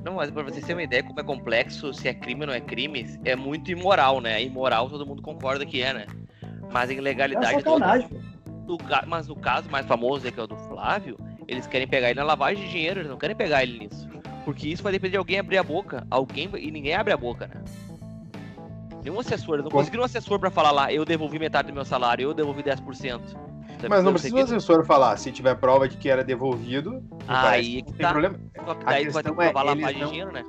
Não, 0.03 0.15
mas 0.15 0.29
pra 0.29 0.43
vocês 0.43 0.61
terem 0.61 0.75
uma 0.75 0.83
ideia 0.83 1.03
como 1.03 1.19
é 1.19 1.23
complexo, 1.23 1.93
se 1.93 2.07
é 2.07 2.13
crime 2.13 2.41
ou 2.41 2.47
não 2.47 2.53
é 2.53 2.61
crime, 2.61 3.19
é 3.23 3.35
muito 3.35 3.71
imoral, 3.71 4.19
né? 4.19 4.43
Imoral 4.43 4.89
todo 4.89 5.05
mundo 5.05 5.21
concorda 5.21 5.65
que 5.65 5.81
é, 5.81 5.93
né? 5.93 6.05
Mas 6.71 6.89
a 6.89 6.93
ilegalidade... 6.93 7.59
É 7.59 8.35
do, 8.65 8.77
mas 9.07 9.27
no 9.27 9.35
caso 9.35 9.69
mais 9.69 9.85
famoso, 9.85 10.31
que 10.31 10.39
é 10.39 10.43
o 10.43 10.47
do 10.47 10.57
Flávio, 10.57 11.17
eles 11.47 11.67
querem 11.67 11.87
pegar 11.87 12.09
ele 12.09 12.19
na 12.19 12.25
lavagem 12.25 12.63
de 12.65 12.71
dinheiro, 12.71 12.99
eles 12.99 13.09
não 13.09 13.17
querem 13.17 13.35
pegar 13.35 13.63
ele 13.63 13.87
nisso. 13.87 14.14
Porque 14.45 14.69
isso 14.69 14.83
vai 14.83 14.91
depender 14.91 15.11
de 15.13 15.17
alguém 15.17 15.39
abrir 15.39 15.57
a 15.57 15.63
boca. 15.63 16.05
Alguém 16.09 16.49
e 16.57 16.71
ninguém 16.71 16.93
abre 16.93 17.11
a 17.11 17.17
boca, 17.17 17.47
né? 17.47 17.61
Nenhum 19.03 19.19
assessor, 19.19 19.61
não 19.61 19.69
conseguiram 19.69 20.01
um 20.01 20.05
assessor 20.05 20.39
para 20.39 20.49
falar 20.49 20.71
lá, 20.71 20.91
eu 20.91 21.05
devolvi 21.05 21.37
metade 21.37 21.67
do 21.67 21.73
meu 21.73 21.85
salário, 21.85 22.23
eu 22.23 22.33
devolvi 22.33 22.63
10%. 22.63 23.21
Sabe? 23.27 23.89
Mas 23.89 24.03
não 24.03 24.13
precisa 24.13 24.35
o 24.35 24.39
assessor 24.39 24.83
falar, 24.83 25.15
se 25.17 25.31
tiver 25.31 25.53
prova 25.55 25.87
de 25.87 25.95
que 25.95 26.09
era 26.09 26.23
devolvido, 26.23 27.03
aí 27.27 27.83
que 27.83 27.91
não 27.91 27.97
tem 27.97 28.05
tá. 28.05 28.11
problema. 28.11 28.39
Só 28.65 28.73
que 28.73 28.85
daí 28.85 29.07
a 29.07 29.11
vai 29.11 29.23
ter 29.23 29.29
que 29.29 29.35
provar 29.35 29.61
é, 29.61 29.63
lavagem 29.63 29.99
não... 29.99 30.05
de 30.05 30.11
dinheiro, 30.11 30.31
né? 30.31 30.43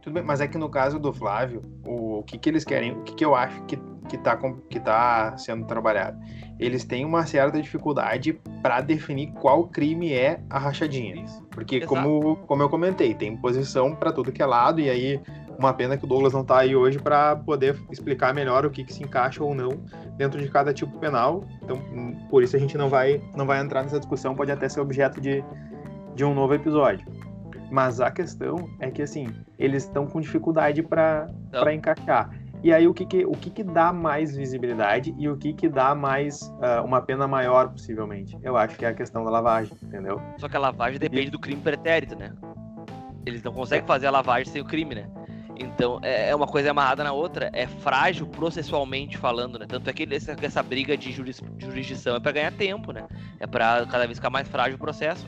Tudo 0.00 0.14
bem, 0.14 0.22
mas 0.22 0.40
é 0.40 0.48
que 0.48 0.56
no 0.56 0.70
caso 0.70 0.98
do 0.98 1.12
Flávio, 1.12 1.60
o, 1.84 2.20
o 2.20 2.22
que, 2.22 2.38
que 2.38 2.48
eles 2.48 2.64
querem, 2.64 2.92
o 2.92 3.02
que, 3.02 3.14
que 3.14 3.24
eu 3.24 3.34
acho 3.34 3.62
que, 3.64 3.78
que, 4.08 4.18
tá, 4.18 4.36
que 4.68 4.80
tá 4.80 5.36
sendo 5.36 5.66
trabalhado? 5.66 6.18
Eles 6.58 6.84
têm 6.84 7.04
uma 7.04 7.24
certa 7.24 7.60
dificuldade 7.60 8.32
para 8.62 8.80
definir 8.80 9.28
qual 9.34 9.68
crime 9.68 10.12
é 10.12 10.40
a 10.50 10.58
rachadinha. 10.58 11.24
Porque, 11.50 11.82
como, 11.82 12.36
como 12.46 12.62
eu 12.62 12.68
comentei, 12.68 13.14
tem 13.14 13.36
posição 13.36 13.94
para 13.94 14.10
tudo 14.10 14.32
que 14.32 14.42
é 14.42 14.46
lado, 14.46 14.80
e 14.80 14.90
aí 14.90 15.20
uma 15.58 15.74
pena 15.74 15.96
que 15.96 16.04
o 16.04 16.06
Douglas 16.06 16.32
não 16.32 16.42
está 16.42 16.60
aí 16.60 16.76
hoje 16.76 16.98
para 17.00 17.34
poder 17.34 17.76
explicar 17.90 18.32
melhor 18.32 18.64
o 18.64 18.70
que, 18.70 18.84
que 18.84 18.94
se 18.94 19.02
encaixa 19.02 19.42
ou 19.42 19.54
não 19.54 19.70
dentro 20.16 20.40
de 20.40 20.48
cada 20.48 20.72
tipo 20.72 20.96
penal. 20.98 21.44
Então, 21.62 21.76
por 22.30 22.42
isso 22.44 22.54
a 22.54 22.58
gente 22.58 22.78
não 22.78 22.88
vai, 22.88 23.20
não 23.36 23.44
vai 23.44 23.60
entrar 23.60 23.82
nessa 23.82 23.98
discussão, 23.98 24.36
pode 24.36 24.52
até 24.52 24.68
ser 24.68 24.80
objeto 24.80 25.20
de, 25.20 25.44
de 26.14 26.24
um 26.24 26.32
novo 26.32 26.54
episódio. 26.54 27.06
Mas 27.70 28.00
a 28.00 28.10
questão 28.10 28.70
é 28.78 28.90
que, 28.90 29.02
assim, 29.02 29.28
eles 29.58 29.82
estão 29.82 30.06
com 30.06 30.20
dificuldade 30.20 30.82
para 30.82 31.26
encaixar. 31.74 32.30
E 32.62 32.72
aí, 32.72 32.88
o 32.88 32.94
que, 32.94 33.06
que, 33.06 33.24
o 33.24 33.32
que, 33.32 33.50
que 33.50 33.62
dá 33.62 33.92
mais 33.92 34.36
visibilidade 34.36 35.14
e 35.16 35.28
o 35.28 35.36
que, 35.36 35.52
que 35.52 35.68
dá 35.68 35.94
mais 35.94 36.42
uh, 36.42 36.84
uma 36.84 37.00
pena 37.00 37.28
maior, 37.28 37.68
possivelmente? 37.68 38.36
Eu 38.42 38.56
acho 38.56 38.76
que 38.76 38.84
é 38.84 38.88
a 38.88 38.94
questão 38.94 39.24
da 39.24 39.30
lavagem, 39.30 39.76
entendeu? 39.80 40.20
Só 40.38 40.48
que 40.48 40.56
a 40.56 40.60
lavagem 40.60 40.98
depende 40.98 41.30
do 41.30 41.38
crime 41.38 41.62
pretérito, 41.62 42.16
né? 42.16 42.32
Eles 43.24 43.42
não 43.42 43.52
conseguem 43.52 43.86
fazer 43.86 44.06
a 44.08 44.10
lavagem 44.10 44.52
sem 44.52 44.60
o 44.60 44.64
crime, 44.64 44.94
né? 44.96 45.08
Então, 45.58 45.98
é, 46.02 46.30
é 46.30 46.34
uma 46.34 46.46
coisa 46.46 46.70
amarrada 46.70 47.02
na 47.04 47.12
outra, 47.12 47.50
é 47.52 47.66
frágil 47.66 48.26
processualmente 48.26 49.16
falando, 49.16 49.58
né? 49.58 49.66
Tanto 49.68 49.88
é 49.90 49.92
que 49.92 50.08
essa, 50.12 50.36
essa 50.40 50.62
briga 50.62 50.96
de 50.96 51.12
jurisdição 51.12 52.16
é 52.16 52.20
para 52.20 52.32
ganhar 52.32 52.52
tempo, 52.52 52.92
né? 52.92 53.06
É 53.38 53.46
para 53.46 53.86
cada 53.86 54.06
vez 54.06 54.18
ficar 54.18 54.30
mais 54.30 54.48
frágil 54.48 54.76
o 54.76 54.78
processo. 54.78 55.26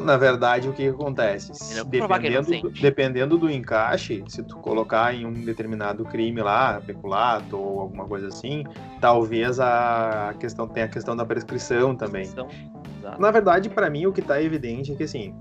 Na 0.00 0.16
verdade, 0.16 0.68
o 0.68 0.72
que 0.72 0.88
acontece? 0.88 1.52
Dependendo, 1.84 2.70
dependendo 2.80 3.38
do 3.38 3.50
encaixe, 3.50 4.22
se 4.28 4.42
tu 4.42 4.56
colocar 4.58 5.14
em 5.14 5.26
um 5.26 5.32
determinado 5.32 6.04
crime 6.04 6.40
lá, 6.42 6.80
peculato 6.80 7.56
ou 7.56 7.80
alguma 7.80 8.06
coisa 8.06 8.28
assim, 8.28 8.64
talvez 9.00 9.60
a 9.60 10.34
questão 10.38 10.66
tenha 10.66 10.86
a 10.86 10.88
questão 10.88 11.16
da 11.16 11.24
prescrição 11.24 11.94
também. 11.94 12.28
Na 13.18 13.30
verdade, 13.30 13.68
para 13.68 13.90
mim, 13.90 14.06
o 14.06 14.12
que 14.12 14.20
está 14.20 14.42
evidente 14.42 14.92
é 14.92 14.94
que, 14.94 15.04
assim, 15.04 15.34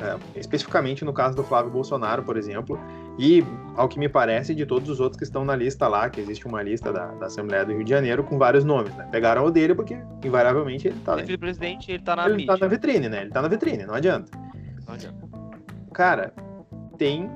é, 0.00 0.16
especificamente 0.38 1.04
no 1.04 1.12
caso 1.12 1.34
do 1.34 1.42
Flávio 1.42 1.70
Bolsonaro, 1.70 2.22
por 2.22 2.36
exemplo, 2.36 2.78
e, 3.18 3.44
ao 3.76 3.88
que 3.88 3.98
me 3.98 4.08
parece, 4.08 4.54
de 4.54 4.64
todos 4.64 4.88
os 4.88 5.00
outros 5.00 5.18
que 5.18 5.24
estão 5.24 5.44
na 5.44 5.56
lista 5.56 5.88
lá, 5.88 6.08
que 6.08 6.20
existe 6.20 6.46
uma 6.46 6.62
lista 6.62 6.92
da, 6.92 7.06
da 7.06 7.26
Assembleia 7.26 7.64
do 7.64 7.72
Rio 7.72 7.82
de 7.82 7.90
Janeiro 7.90 8.22
com 8.22 8.38
vários 8.38 8.64
nomes, 8.64 8.94
né? 8.94 9.08
Pegaram 9.10 9.44
o 9.44 9.50
dele 9.50 9.74
porque, 9.74 9.98
invariavelmente, 10.24 10.86
ele 10.86 11.00
tá... 11.04 11.18
Ele 11.18 11.36
presidente, 11.36 11.90
ele 11.90 12.02
tá 12.04 12.14
na 12.14 12.26
Ele 12.26 12.36
mídia. 12.36 12.54
tá 12.54 12.60
na 12.60 12.68
vitrine, 12.68 13.08
né? 13.08 13.22
Ele 13.22 13.30
tá 13.30 13.42
na 13.42 13.48
vitrine, 13.48 13.84
não 13.84 13.94
adianta. 13.94 14.30
Não 14.86 14.94
adianta. 14.94 15.28
Cara, 15.92 16.32
tem 16.96 17.28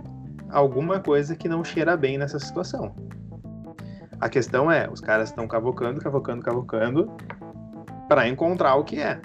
alguma 0.50 1.00
coisa 1.00 1.34
que 1.34 1.48
não 1.48 1.64
cheira 1.64 1.96
bem 1.96 2.16
nessa 2.16 2.38
situação. 2.38 2.94
A 4.20 4.28
questão 4.28 4.70
é, 4.70 4.88
os 4.88 5.00
caras 5.00 5.30
estão 5.30 5.48
cavocando, 5.48 6.00
cavocando, 6.00 6.42
cavocando 6.42 7.10
para 8.08 8.28
encontrar 8.28 8.76
o 8.76 8.84
que 8.84 9.00
é. 9.00 9.20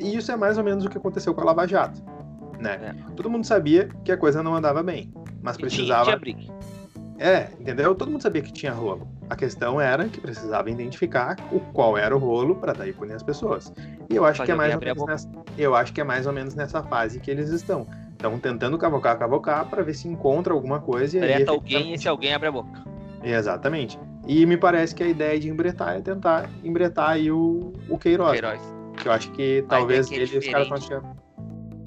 E 0.00 0.16
isso 0.16 0.32
é 0.32 0.36
mais 0.36 0.58
ou 0.58 0.64
menos 0.64 0.84
o 0.84 0.88
que 0.88 0.98
aconteceu 0.98 1.32
com 1.32 1.42
a 1.42 1.44
Lava 1.44 1.68
Jato, 1.68 2.02
né? 2.58 2.94
É. 3.08 3.12
Todo 3.14 3.30
mundo 3.30 3.44
sabia 3.44 3.88
que 4.04 4.10
a 4.10 4.16
coisa 4.16 4.42
não 4.42 4.56
andava 4.56 4.82
bem 4.82 5.12
mas 5.42 5.56
precisava. 5.56 6.18
Tinha 6.18 6.36
É, 7.18 7.48
entendeu? 7.58 7.94
Todo 7.94 8.10
mundo 8.10 8.22
sabia 8.22 8.42
que 8.42 8.52
tinha 8.52 8.72
rolo. 8.72 9.08
A 9.28 9.36
questão 9.36 9.80
era 9.80 10.08
que 10.08 10.20
precisava 10.20 10.70
identificar 10.70 11.36
o 11.52 11.60
qual 11.60 11.96
era 11.96 12.14
o 12.14 12.18
rolo 12.18 12.56
para 12.56 12.72
daí 12.72 12.92
punir 12.92 13.14
as 13.14 13.22
pessoas. 13.22 13.72
E 14.08 14.16
eu 14.16 14.24
acho 14.24 14.42
que 14.42 14.50
é 14.50 14.54
mais 14.54 14.74
ou 14.74 14.80
menos 14.80 15.06
nessa, 15.06 15.30
eu 15.56 15.74
acho 15.74 15.92
que 15.92 16.00
é 16.00 16.04
mais 16.04 16.26
ou 16.26 16.32
menos 16.32 16.54
nessa 16.54 16.82
fase 16.82 17.20
que 17.20 17.30
eles 17.30 17.50
estão. 17.50 17.86
Estão 18.12 18.38
tentando 18.38 18.76
cavocar, 18.76 19.18
cavocar 19.18 19.64
para 19.66 19.82
ver 19.82 19.94
se 19.94 20.06
encontra 20.06 20.52
alguma 20.52 20.78
coisa 20.78 21.18
e 21.18 21.22
aí, 21.22 21.46
alguém 21.46 21.92
e 21.92 21.94
esse 21.94 22.06
alguém 22.06 22.34
abre 22.34 22.48
a 22.48 22.52
boca. 22.52 22.84
Exatamente. 23.22 23.98
E 24.26 24.44
me 24.44 24.56
parece 24.56 24.94
que 24.94 25.02
a 25.02 25.08
ideia 25.08 25.38
de 25.40 25.48
embretar 25.48 25.96
é 25.96 26.00
tentar 26.00 26.48
embretar 26.62 27.10
aí 27.10 27.30
o, 27.30 27.72
o 27.88 27.98
Queiroz. 27.98 28.32
Queiroz. 28.32 28.60
Que 28.96 29.08
eu 29.08 29.12
acho 29.12 29.30
que 29.32 29.64
talvez 29.68 30.06
é 30.06 30.08
que 30.10 30.20
é 30.20 30.22
ele, 30.22 30.38
os 30.38 30.46
caras 30.48 30.68
estão 30.70 31.16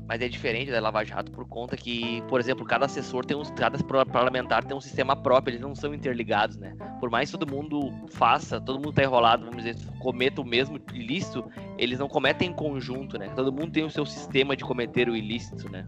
mas 0.07 0.21
é 0.21 0.27
diferente 0.27 0.71
da 0.71 0.79
Lava 0.79 1.03
Jato 1.03 1.31
por 1.31 1.47
conta 1.47 1.77
que, 1.77 2.21
por 2.23 2.39
exemplo, 2.39 2.65
cada 2.65 2.85
assessor 2.85 3.25
tem 3.25 3.35
um, 3.37 3.43
cada 3.55 3.77
parlamentar 4.05 4.63
tem 4.63 4.75
um 4.75 4.81
sistema 4.81 5.15
próprio, 5.15 5.53
eles 5.53 5.61
não 5.61 5.75
são 5.75 5.93
interligados, 5.93 6.57
né? 6.57 6.75
Por 6.99 7.09
mais 7.09 7.31
que 7.31 7.37
todo 7.37 7.49
mundo 7.49 7.91
faça, 8.11 8.59
todo 8.59 8.75
mundo 8.75 8.93
tá 8.93 9.03
enrolado, 9.03 9.45
vamos 9.45 9.63
dizer, 9.63 9.75
cometa 9.99 10.41
o 10.41 10.45
mesmo 10.45 10.79
ilícito, 10.93 11.45
eles 11.77 11.99
não 11.99 12.07
cometem 12.07 12.49
em 12.49 12.53
conjunto, 12.53 13.17
né? 13.17 13.29
Todo 13.35 13.51
mundo 13.51 13.71
tem 13.71 13.83
o 13.83 13.89
seu 13.89 14.05
sistema 14.05 14.55
de 14.55 14.63
cometer 14.63 15.09
o 15.09 15.15
ilícito, 15.15 15.69
né? 15.69 15.85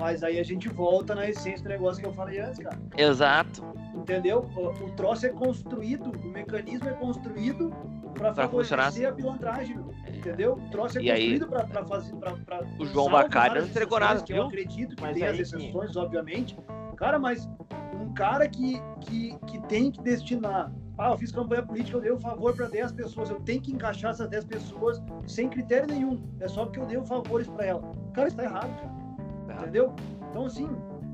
Mas 0.00 0.22
aí 0.22 0.38
a 0.38 0.44
gente 0.44 0.68
volta 0.68 1.14
na 1.14 1.28
essência 1.28 1.62
do 1.62 1.68
negócio 1.68 2.00
que 2.00 2.08
eu 2.08 2.12
falei 2.12 2.38
antes, 2.40 2.60
cara. 2.60 2.78
Exato. 2.96 3.64
Entendeu? 3.94 4.48
O, 4.56 4.84
o 4.84 4.90
troço 4.92 5.26
é 5.26 5.30
construído, 5.30 6.10
o 6.10 6.28
mecanismo 6.28 6.88
é 6.88 6.92
construído 6.92 7.74
para 8.18 8.32
Pra 8.32 8.48
funcionar 8.48 8.84
favorecer 8.84 9.08
a 9.08 9.12
pilantragem, 9.14 9.76
meu. 9.76 9.90
entendeu? 10.12 10.52
O 10.54 10.70
troço 10.70 10.98
é 10.98 11.02
E 11.02 11.10
aí- 11.10 11.38
construído 11.38 11.66
para 11.70 11.84
fazer. 11.86 12.14
Pra, 12.16 12.32
pra, 12.32 12.60
O 12.78 12.84
João 12.86 13.08
várias 13.10 13.64
não 13.64 13.70
entregou 13.70 14.00
nada, 14.00 14.20
que 14.22 14.32
Eu 14.32 14.36
viu? 14.36 14.46
acredito 14.46 14.96
que 14.96 15.02
Mas 15.02 15.14
tem 15.14 15.22
aí 15.24 15.40
as 15.40 15.52
exceções, 15.52 15.96
obviamente. 15.96 16.58
Cara, 16.96 17.18
mas 17.18 17.48
um 18.00 18.12
cara 18.12 18.48
que, 18.48 18.80
que, 19.02 19.38
que 19.46 19.60
tem 19.68 19.90
que 19.90 20.00
destinar. 20.02 20.72
Ah, 20.98 21.10
eu 21.12 21.18
fiz 21.18 21.30
campanha 21.30 21.62
política, 21.62 21.96
eu 21.96 22.00
dei 22.00 22.12
um 22.12 22.18
favor 22.18 22.54
para 22.56 22.66
10 22.66 22.90
pessoas. 22.90 23.30
Eu 23.30 23.38
tenho 23.40 23.60
que 23.62 23.72
encaixar 23.72 24.10
essas 24.10 24.28
10 24.28 24.44
pessoas 24.44 25.00
sem 25.28 25.48
critério 25.48 25.86
nenhum. 25.86 26.20
É 26.40 26.48
só 26.48 26.64
porque 26.64 26.80
eu 26.80 26.86
dei 26.86 27.00
favores 27.06 27.46
para 27.48 27.64
ela. 27.66 27.82
Cara, 28.12 28.26
isso 28.26 28.36
tá 28.36 28.42
errado, 28.44 28.68
cara. 28.76 28.90
Tá. 29.46 29.62
Entendeu? 29.62 29.94
Então, 30.28 30.46
assim, 30.46 30.68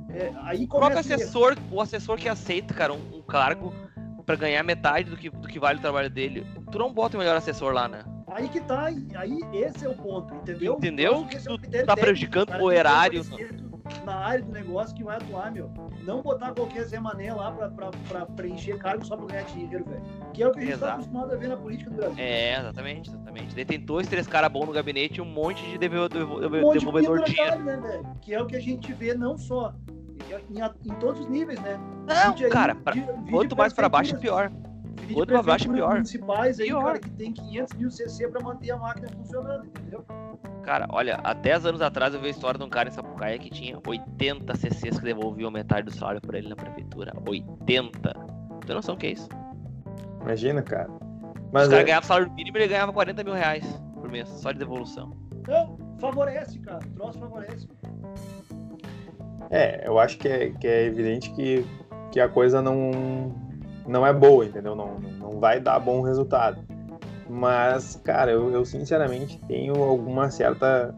é, 0.09 0.33
aí 0.43 0.67
começa 0.67 0.97
o 0.97 0.99
assessor, 1.01 1.57
o 1.71 1.81
assessor 1.83 2.17
que 2.17 2.29
aceita, 2.31 2.73
cara, 2.73 2.95
um, 2.95 3.19
um 3.19 3.21
cargo 3.23 3.75
pra 4.25 4.37
ganhar 4.37 4.63
metade 4.63 5.11
do 5.11 5.17
que, 5.17 5.31
do 5.31 5.49
que 5.49 5.59
vale 5.59 5.79
o 5.79 5.83
trabalho 5.83 6.11
dele, 6.11 6.47
tu 6.71 6.79
não 6.79 6.93
bota 6.93 7.17
o 7.17 7.21
melhor 7.21 7.37
assessor 7.37 7.73
lá, 7.73 7.89
né? 7.89 8.05
Aí 8.29 8.49
que 8.49 8.61
tá, 8.61 8.87
aí 8.87 9.41
esse 9.53 9.85
é 9.85 9.89
o 9.89 9.95
ponto, 9.95 10.35
entendeu? 10.35 10.75
Entendeu? 10.75 11.25
Que 11.27 11.37
é 11.37 11.41
Tu 11.83 11.87
tá 11.87 11.97
prejudicando 11.97 12.49
cara 12.49 12.65
o 12.65 12.73
erário. 12.73 13.23
Na 14.05 14.15
área 14.17 14.43
do 14.43 14.51
negócio 14.51 14.97
que 14.97 15.05
vai 15.05 15.17
atuar, 15.17 15.53
meu. 15.53 15.71
Não 16.05 16.23
botar 16.23 16.53
qualquer 16.53 16.85
Zé 16.85 16.99
Mané 16.99 17.33
lá 17.33 17.53
pra, 17.53 17.69
pra, 17.69 17.91
pra 18.09 18.27
preencher 18.27 18.79
cargo 18.79 19.05
só 19.05 19.15
pra 19.17 19.27
ganhar 19.27 19.45
dinheiro, 19.45 19.85
velho. 19.85 20.03
Que 20.33 20.43
é 20.43 20.49
o 20.49 20.53
que 20.53 20.61
a 20.61 20.63
gente 20.63 20.71
tá 20.71 20.77
Exato. 20.77 20.95
acostumado 20.95 21.33
a 21.33 21.37
ver 21.37 21.49
na 21.49 21.57
política 21.57 21.91
do 21.91 21.97
Brasil. 21.97 22.17
É, 22.19 22.59
exatamente, 22.59 23.11
exatamente. 23.11 23.55
Daí 23.55 23.65
tem 23.65 23.79
dois, 23.79 24.09
três 24.09 24.27
caras 24.27 24.51
bons 24.51 24.67
no 24.67 24.73
gabinete 24.73 25.19
e 25.19 25.21
um 25.21 25.27
monte 25.27 25.63
de 25.67 25.79
devolvedor, 25.79 26.23
um 26.27 26.61
monte 26.63 26.73
de 26.73 26.79
devolvedor 26.79 27.23
dinheiro. 27.25 27.63
né? 27.63 28.03
Que 28.23 28.35
é 28.35 28.43
o 28.43 28.47
que 28.47 28.57
a 28.57 28.61
gente 28.61 28.91
vê 28.95 29.15
não 29.15 29.37
só 29.37 29.75
em, 30.51 30.59
em- 30.91 30.95
todos 30.97 31.21
os 31.21 31.27
níveis, 31.29 31.61
né? 31.61 31.79
Não, 32.07 32.35
aí, 32.35 32.51
cara, 32.51 32.75
pra- 32.75 32.93
vide 32.93 33.31
quanto 33.31 33.57
mais 33.57 33.73
pra 33.73 33.89
baixo, 33.89 34.17
pior. 34.19 34.51
vide 35.01 35.15
quanto 35.15 35.29
pra 35.29 35.43
baixo, 35.43 35.71
pior. 35.71 35.95
municipais 35.95 36.61
aí, 36.61 36.67
Pior. 36.69 36.85
cara, 36.85 36.99
que 36.99 37.11
tem 37.11 37.33
500 37.33 37.75
mil 37.75 37.91
CC 37.91 38.29
pra 38.29 38.41
manter 38.43 38.71
a 38.71 38.77
máquina 38.77 39.09
funcionando, 39.09 39.67
entendeu? 39.67 40.05
Cara, 40.63 40.87
olha, 40.91 41.21
há 41.23 41.35
10 41.35 41.67
anos 41.67 41.83
atrás 41.83 42.15
eu 42.15 42.21
vi 42.21 42.29
a 42.29 42.31
história 42.31 42.59
de 42.59 42.65
um 42.65 42.71
cara 42.71 42.89
em 42.89 42.93
Sapucaia 42.93 43.39
que 43.39 43.51
tinha 43.51 43.79
80 43.87 44.55
CCs 44.57 44.99
que 44.99 45.05
devolviam 45.05 45.51
metade 45.51 45.85
do 45.87 45.95
salário 45.95 46.21
pra 46.23 46.39
ele 46.39 46.49
na 46.49 46.57
prefeitura. 46.57 47.13
80. 47.29 48.15
Tu 48.61 48.67
tem 48.67 48.75
noção 48.75 48.95
o 48.95 48.99
que 48.99 49.09
é 49.09 49.11
isso? 49.11 49.29
Imagina, 50.23 50.63
cara. 50.63 50.89
Os 50.91 51.51
Mas 51.53 51.69
caras 51.69 51.81
é, 51.83 51.85
ganhavam 51.85 52.07
salário 52.09 52.33
mínimo 52.33 52.57
e 52.57 52.61
ele 52.63 52.69
ganhava 52.69 52.93
40 52.95 53.23
mil 53.23 53.35
reais 53.35 53.65
por 53.93 54.09
mês, 54.11 54.27
só 54.29 54.53
de 54.53 54.59
devolução. 54.59 55.15
Então, 55.41 55.77
favorece, 56.01 56.59
cara. 56.61 56.79
O 56.79 56.91
troço 56.93 57.19
favorece. 57.19 57.69
É, 59.51 59.87
eu 59.87 59.99
acho 59.99 60.19
que 60.19 60.29
é, 60.29 60.51
que 60.51 60.67
é 60.67 60.85
evidente 60.87 61.31
que, 61.33 61.65
que 62.11 62.21
a 62.21 62.29
coisa 62.29 62.61
não, 62.63 62.91
não 63.87 64.07
é 64.07 64.13
boa, 64.13 64.45
entendeu? 64.45 64.75
Não, 64.75 64.99
não 64.99 65.41
vai 65.41 65.61
dar 65.61 65.79
bom 65.79 66.03
resultado. 66.03 66.63
Mas, 67.29 68.01
cara, 68.05 68.31
eu, 68.31 68.51
eu 68.53 68.65
sinceramente 68.65 69.41
tenho 69.49 69.83
alguma 69.83 70.31
certa 70.31 70.95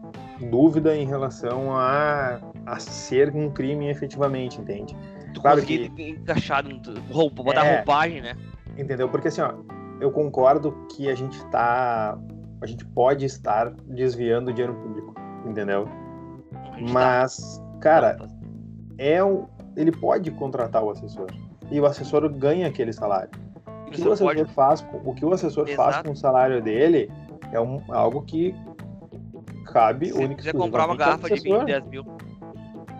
dúvida 0.51 0.95
em 0.95 1.05
relação 1.05 1.71
a, 1.75 2.39
a 2.65 2.79
ser 2.79 3.33
um 3.33 3.49
crime 3.49 3.89
efetivamente, 3.89 4.59
entende? 4.59 4.95
Tu 5.33 5.41
Claro 5.41 5.61
encaixar, 5.61 6.63
no- 6.63 6.81
roupa, 7.11 7.43
botar 7.43 7.65
É. 7.65 7.77
roupagem, 7.77 8.21
né? 8.21 8.33
Entendeu? 8.77 9.07
Porque 9.09 9.29
assim, 9.29 9.41
ó, 9.41 9.53
eu 9.99 10.11
concordo 10.11 10.71
que 10.95 11.09
a 11.09 11.15
gente 11.15 11.43
tá. 11.45 12.17
A 12.61 12.65
gente 12.65 12.85
pode 12.85 13.25
estar 13.25 13.71
desviando 13.87 14.51
dinheiro 14.51 14.73
público, 14.75 15.13
entendeu? 15.45 15.87
Gente 16.75 16.91
Mas, 16.91 17.57
tá- 17.59 17.79
cara, 17.79 18.17
é 18.97 19.23
o, 19.23 19.45
ele 19.75 19.91
pode 19.91 20.31
contratar 20.31 20.83
o 20.83 20.89
assessor. 20.89 21.27
E 21.69 21.79
o 21.79 21.85
assessor 21.85 22.27
ganha 22.29 22.67
aquele 22.67 22.93
salário. 22.93 23.29
O 23.87 23.91
que 23.91 24.01
o 24.01 24.11
assessor 24.11 24.35
pode- 24.35 24.53
faz, 24.53 24.81
com- 24.81 25.01
o 25.09 25.13
que 25.13 25.25
o 25.25 25.33
assessor 25.33 25.65
faz 25.75 25.89
Exato. 25.95 26.05
com 26.09 26.13
o 26.13 26.15
salário 26.15 26.61
dele 26.61 27.11
é 27.51 27.59
um, 27.59 27.81
algo 27.89 28.21
que 28.23 28.53
cabe 29.65 30.07
Se 30.07 30.13
única 30.13 30.35
quiser 30.35 30.53
comprar 30.53 30.85
uma 30.85 30.95
garrafa 30.95 31.29
de 31.29 31.41
vinho 31.41 31.59
de 31.59 31.65
10 31.65 31.85
mil, 31.87 32.05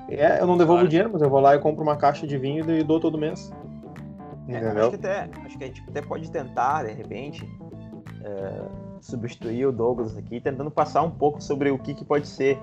É, 0.09 0.39
eu 0.41 0.47
não 0.47 0.57
devolvo 0.57 0.79
Claro. 0.79 0.85
o 0.85 0.89
dinheiro, 0.89 1.09
mas 1.11 1.21
eu 1.21 1.29
vou 1.29 1.41
lá 1.41 1.53
e 1.55 1.59
compro 1.59 1.83
uma 1.83 1.97
caixa 1.97 2.25
de 2.25 2.37
vinho 2.37 2.69
e 2.71 2.81
dou 2.83 2.97
todo 2.99 3.17
mês. 3.17 3.51
É, 4.47 4.57
acho, 4.57 4.89
que 4.91 4.95
até, 4.95 5.29
acho 5.45 5.57
que 5.57 5.63
a 5.65 5.67
gente 5.67 5.83
até 5.89 6.01
pode 6.01 6.31
tentar, 6.31 6.83
de 6.85 6.93
repente, 6.93 7.45
é, 8.23 8.61
substituir 9.01 9.65
o 9.65 9.71
Douglas 9.73 10.17
aqui, 10.17 10.39
tentando 10.39 10.71
passar 10.71 11.01
um 11.01 11.11
pouco 11.11 11.43
sobre 11.43 11.69
o 11.71 11.77
que, 11.77 11.93
que 11.93 12.05
pode 12.05 12.25
ser. 12.25 12.57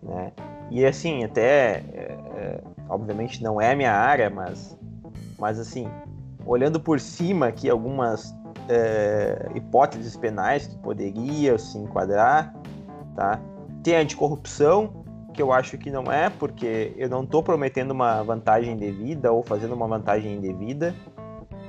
Né? 0.00 0.32
E 0.74 0.84
assim, 0.84 1.22
até, 1.22 1.84
é, 1.92 2.18
é, 2.34 2.60
obviamente 2.88 3.40
não 3.40 3.60
é 3.60 3.76
minha 3.76 3.92
área, 3.92 4.28
mas, 4.28 4.76
mas 5.38 5.56
assim, 5.56 5.88
olhando 6.44 6.80
por 6.80 6.98
cima 6.98 7.46
aqui 7.46 7.70
algumas 7.70 8.34
é, 8.68 9.50
hipóteses 9.54 10.16
penais 10.16 10.66
que 10.66 10.76
poderiam 10.78 11.56
se 11.56 11.78
enquadrar, 11.78 12.52
tá? 13.14 13.38
Tem 13.84 13.94
a 13.94 14.00
anticorrupção, 14.00 15.04
que 15.32 15.40
eu 15.40 15.52
acho 15.52 15.78
que 15.78 15.92
não 15.92 16.10
é, 16.10 16.28
porque 16.28 16.92
eu 16.96 17.08
não 17.08 17.22
estou 17.22 17.40
prometendo 17.40 17.92
uma 17.92 18.24
vantagem 18.24 18.74
indevida 18.74 19.30
ou 19.30 19.44
fazendo 19.44 19.76
uma 19.76 19.86
vantagem 19.86 20.34
indevida 20.34 20.92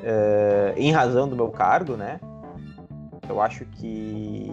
eh, 0.04 0.74
em 0.78 0.92
razão 0.92 1.30
do 1.30 1.36
meu 1.36 1.50
cargo, 1.50 1.96
né? 1.96 2.20
Eu 3.30 3.40
acho 3.40 3.66
que, 3.66 4.52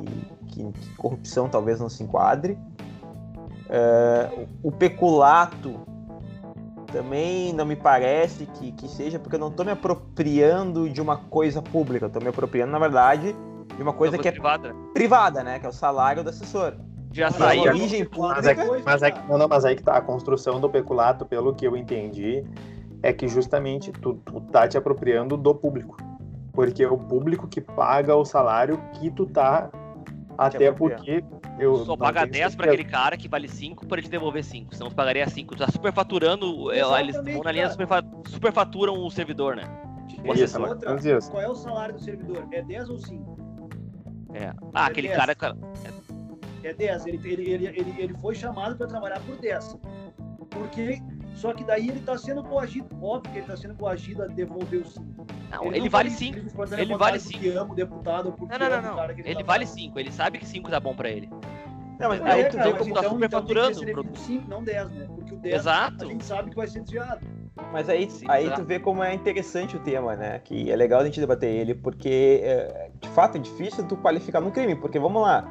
que, 0.49 0.65
que 0.73 0.95
corrupção 0.97 1.49
talvez 1.49 1.81
não 1.81 1.89
se 1.89 2.03
enquadre. 2.03 2.59
Eh, 3.75 4.47
o, 4.63 4.71
peculato 4.71 5.81
também 6.93 7.55
não 7.55 7.65
me 7.65 7.75
parece 7.75 8.45
que, 8.45 8.71
que 8.73 8.87
seja, 8.87 9.19
porque 9.19 9.37
eu 9.37 9.41
não 9.41 9.49
estou 9.49 9.65
me 9.65 9.73
apropriando 9.73 10.91
de 10.91 11.01
uma 11.01 11.17
coisa 11.17 11.63
pública, 11.63 12.05
estou 12.05 12.21
me 12.21 12.29
apropriando, 12.29 12.71
na 12.71 12.79
verdade, 12.79 13.35
de 13.75 13.83
uma 13.83 13.95
coisa 13.95 14.19
que 14.19 14.29
é 14.29 14.31
privada. 14.31 14.75
privada, 14.93 15.43
né? 15.43 15.59
Que 15.59 15.65
é 15.65 15.69
o 15.71 15.73
salário 15.73 16.23
do 16.23 16.29
assessor. 16.29 16.75
Já 17.13 17.27
Mas 17.31 17.37
saiu. 17.37 17.63
a 17.63 17.67
origem 17.69 18.07
Mas 18.15 18.47
é, 18.47 18.55
pública. 18.55 18.77
que- 18.77 18.83
mas, 18.85 19.03
é 19.03 19.11
que, 19.11 19.27
não, 19.27 19.39
não, 19.39 19.49
mas 19.49 19.65
aí 19.65 19.75
que 19.75 19.83
tá, 19.83 19.97
a 19.97 20.03
construção 20.03 20.61
do 20.61 20.69
peculato, 20.69 21.25
pelo 21.25 21.55
que 21.55 21.67
eu 21.67 21.75
entendi, 21.75 22.45
é 23.03 23.11
que 23.11 23.27
justamente 23.27 23.91
tu, 23.91 24.15
tu 24.25 24.41
tá 24.53 24.69
te 24.69 24.77
apropriando 24.77 25.35
do 25.35 25.55
público. 25.55 25.97
Porque 26.53 26.83
é 26.83 26.89
o 26.89 26.99
público 26.99 27.49
que 27.49 27.63
paga 27.63 28.15
o 28.15 28.25
salário 28.27 28.79
que 28.93 29.11
tu 29.11 29.25
tá, 29.25 29.71
até 30.47 30.73
porque 30.73 31.25
eu 31.59 31.85
Só 31.85 31.97
paga 31.97 32.21
tenho 32.23 32.33
10 32.33 32.55
pra 32.57 32.65
certeza. 32.67 32.73
aquele 32.83 32.85
cara 32.89 33.17
que 33.17 33.29
vale 33.29 33.49
5 33.49 33.87
pra 33.87 33.99
ele 33.99 34.07
te 34.07 34.11
devolver 34.11 34.43
5. 34.45 34.75
Senão 34.75 34.89
tu 34.91 34.95
pagaria 34.97 35.29
5. 35.29 35.55
Tu 35.55 35.59
tá 35.65 35.71
superfaturando. 35.71 36.71
é, 36.73 36.81
Eles 37.01 37.17
vão 37.17 37.43
na 37.43 37.53
linha 37.53 37.71
superfaturam 38.27 38.95
o 39.05 39.11
servidor, 39.11 39.57
né? 39.57 39.65
O 40.25 40.33
Isso, 40.35 40.45
assessor. 40.45 40.61
mais 40.61 40.73
ou 40.83 40.89
menos 40.89 41.05
isso. 41.07 41.31
Qual 41.31 41.43
é 41.43 41.49
o 41.49 41.55
salário 41.55 41.95
do 41.95 42.01
servidor? 42.01 42.47
É 42.53 42.63
10 42.63 42.89
ou 42.91 42.99
5? 42.99 43.39
É. 44.35 44.53
Ah, 44.75 44.87
aquele 44.87 45.09
dez. 45.09 45.19
cara. 45.19 45.57
É 46.63 46.73
10. 46.73 47.07
Ele, 47.07 47.21
ele, 47.25 47.51
ele, 47.51 47.67
ele, 47.67 47.95
ele 47.99 48.15
foi 48.15 48.35
chamado 48.35 48.77
para 48.77 48.87
trabalhar 48.87 49.21
por 49.21 49.37
10. 49.37 49.77
Porque. 50.51 51.01
Só 51.35 51.53
que 51.55 51.65
daí 51.65 51.89
ele 51.89 51.99
está 51.99 52.17
sendo 52.19 52.45
coagido. 52.45 52.87
Óbvio 53.03 53.33
que 53.33 53.39
ele 53.39 53.47
está 53.47 53.57
sendo 53.57 53.75
coagido 53.75 54.23
a 54.23 54.27
devolver 54.27 54.83
os 54.83 54.95
5. 54.95 55.12
Não, 55.53 55.73
ele 55.73 55.89
vale 55.89 56.11
5. 56.11 56.39
Ele 56.79 56.97
vale 56.97 57.21
Porque 57.21 57.49
ama 57.51 57.73
o 57.73 57.75
deputado 57.75 58.27
ou 58.27 58.33
porque 58.33 58.59
Não, 58.59 58.69
não, 58.71 58.77
não, 58.83 58.89
não. 58.89 58.97
cara 58.97 59.15
que 59.15 59.21
Ele 59.21 59.35
tá 59.35 59.43
vale 59.43 59.67
falando. 59.67 59.81
5. 59.81 59.99
Ele 60.01 60.13
sabe 60.13 60.39
que 60.39 60.47
5 60.47 60.71
tá 60.71 60.81
bom 60.81 60.95
pra 60.95 61.11
ele. 61.11 61.29
Não, 62.01 62.09
mas 62.09 62.23
Aí 62.23 62.41
É, 62.41 62.45
tu 62.49 62.57
cara, 62.57 62.73
vê 62.73 62.79
como 62.79 62.95
tá 62.95 63.01
então, 63.01 63.13
superfaturando, 63.13 63.71
Então 63.71 63.81
tem 63.81 63.87
ser 63.87 63.93
produto. 63.93 64.19
5, 64.19 64.49
não 64.49 64.65
10, 64.65 64.91
né? 64.91 65.07
Porque 65.15 65.35
o 65.35 65.37
10 65.37 65.55
Exato. 65.55 66.05
a 66.05 66.09
gente 66.09 66.25
sabe 66.25 66.51
que 66.51 66.57
vai 66.57 66.67
ser 66.67 66.81
desviado. 66.81 67.21
Mas 67.71 67.89
aí, 67.89 68.11
Sim, 68.11 68.25
aí 68.29 68.49
tá. 68.49 68.57
tu 68.57 68.65
vê 68.65 68.79
como 68.81 69.05
é 69.05 69.15
interessante 69.15 69.77
o 69.77 69.81
tema, 69.81 70.17
né? 70.17 70.41
Que 70.43 70.71
é 70.73 70.75
legal 70.75 71.01
a 71.01 71.05
gente 71.05 71.21
debater 71.21 71.51
ele, 71.51 71.75
porque 71.75 72.41
é, 72.43 72.91
de 73.01 73.09
fato 73.11 73.37
é 73.37 73.41
difícil 73.41 73.87
tu 73.87 73.97
qualificar 73.97 74.41
no 74.41 74.51
crime, 74.51 74.75
porque 74.75 74.99
vamos 74.99 75.23
lá. 75.23 75.47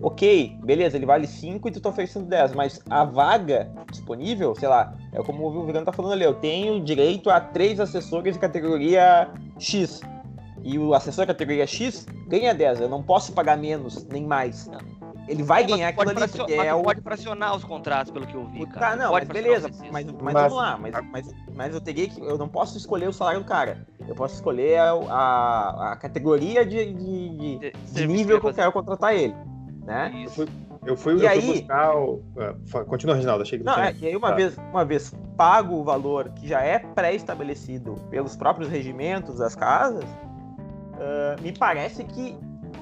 Ok, 0.00 0.58
beleza, 0.62 0.98
ele 0.98 1.06
vale 1.06 1.26
5 1.26 1.66
e 1.68 1.72
tu 1.72 1.80
tá 1.80 1.88
oferecendo 1.88 2.26
10, 2.26 2.52
mas 2.52 2.82
a 2.90 3.02
vaga 3.02 3.70
disponível, 3.90 4.54
sei 4.54 4.68
lá, 4.68 4.94
é 5.10 5.22
como 5.22 5.46
o 5.46 5.64
Vigano 5.64 5.86
tá 5.86 5.92
falando 5.92 6.12
ali, 6.12 6.22
eu 6.22 6.34
tenho 6.34 6.84
direito 6.84 7.30
a 7.30 7.40
três 7.40 7.80
assessores 7.80 8.34
de 8.34 8.38
categoria 8.38 9.30
X. 9.58 10.00
E 10.62 10.78
o 10.78 10.94
assessor 10.94 11.24
de 11.24 11.32
categoria 11.32 11.66
X 11.66 12.06
ganha 12.26 12.52
10, 12.54 12.80
eu 12.80 12.88
não 12.88 13.02
posso 13.02 13.32
pagar 13.32 13.56
menos, 13.56 14.04
nem 14.06 14.24
mais. 14.26 14.68
Ele 15.28 15.42
vai 15.42 15.62
É, 15.62 15.66
mas 15.66 15.72
ganhar 15.76 15.88
aquilo 15.88 16.10
ali, 16.10 16.28
porque 16.28 16.56
mas 16.56 16.66
é 16.66 16.74
o 16.74 16.82
pode 16.82 17.00
fracionar 17.00 17.56
os 17.56 17.64
contratos, 17.64 18.12
pelo 18.12 18.26
que 18.26 18.34
eu 18.34 18.46
vi, 18.46 18.64
cara. 18.66 18.90
Tá, 18.90 18.96
não, 18.96 19.10
pode 19.10 19.26
mas 19.26 19.34
beleza, 19.42 19.68
mas, 19.90 20.04
mas, 20.06 20.22
Mas- 20.22 20.34
vamos 20.34 20.56
lá, 20.56 20.78
mas, 20.78 20.94
mas, 21.10 21.34
mas 21.54 21.74
eu 21.74 21.80
teria 21.80 22.08
que. 22.08 22.20
Eu 22.20 22.38
não 22.38 22.48
posso 22.48 22.78
escolher 22.78 23.08
o 23.08 23.12
salário 23.12 23.40
do 23.40 23.46
cara. 23.46 23.86
Eu 24.08 24.14
posso 24.14 24.36
escolher 24.36 24.78
a, 24.78 24.92
a, 24.92 25.92
a 25.92 25.96
categoria 25.96 26.64
de, 26.64 26.92
de, 26.92 27.58
de- 27.58 27.72
De- 27.92 28.06
nível 28.06 28.40
que 28.40 28.46
eu 28.46 28.54
quero 28.54 28.70
contratar 28.72 29.14
ele. 29.14 29.34
Né? 29.84 30.12
Isso. 30.24 30.42
Eu 30.42 30.46
fui, 30.46 30.54
E 30.86 30.88
eu 30.88 30.96
fui 30.96 31.26
aí- 31.26 31.40
buscar 31.60 31.96
o. 31.96 32.22
fa- 32.66 32.84
Continua, 32.84 33.14
Reginaldo, 33.16 33.42
achei 33.42 33.58
que 33.58 33.64
Não, 33.64 33.74
tinha- 33.74 33.86
é, 33.90 33.94
e 33.98 34.06
aí 34.06 34.16
uma 34.16 34.32
vez, 34.34 34.56
uma 34.70 34.84
vez 34.84 35.12
pago 35.36 35.74
o 35.74 35.84
valor 35.84 36.28
que 36.30 36.46
já 36.46 36.60
é 36.62 36.78
pré-estabelecido 36.78 37.94
pelos 38.08 38.36
próprios 38.36 38.70
regimentos 38.70 39.38
das 39.38 39.54
casas, 39.56 40.04
ah, 40.94 41.36
me 41.42 41.52
parece 41.52 42.04
que, 42.04 42.38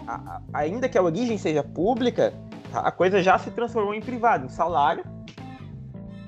a- 0.07 0.41
ainda 0.53 0.89
que 0.89 0.99
a 0.99 1.03
origem 1.03 1.39
seja 1.39 1.63
pública, 1.65 2.33
a 2.73 2.91
coisa 2.93 3.23
já 3.23 3.39
se 3.39 3.51
transformou 3.51 3.95
em 3.95 4.01
privado, 4.01 4.45
em 4.47 4.49
salário. 4.51 5.05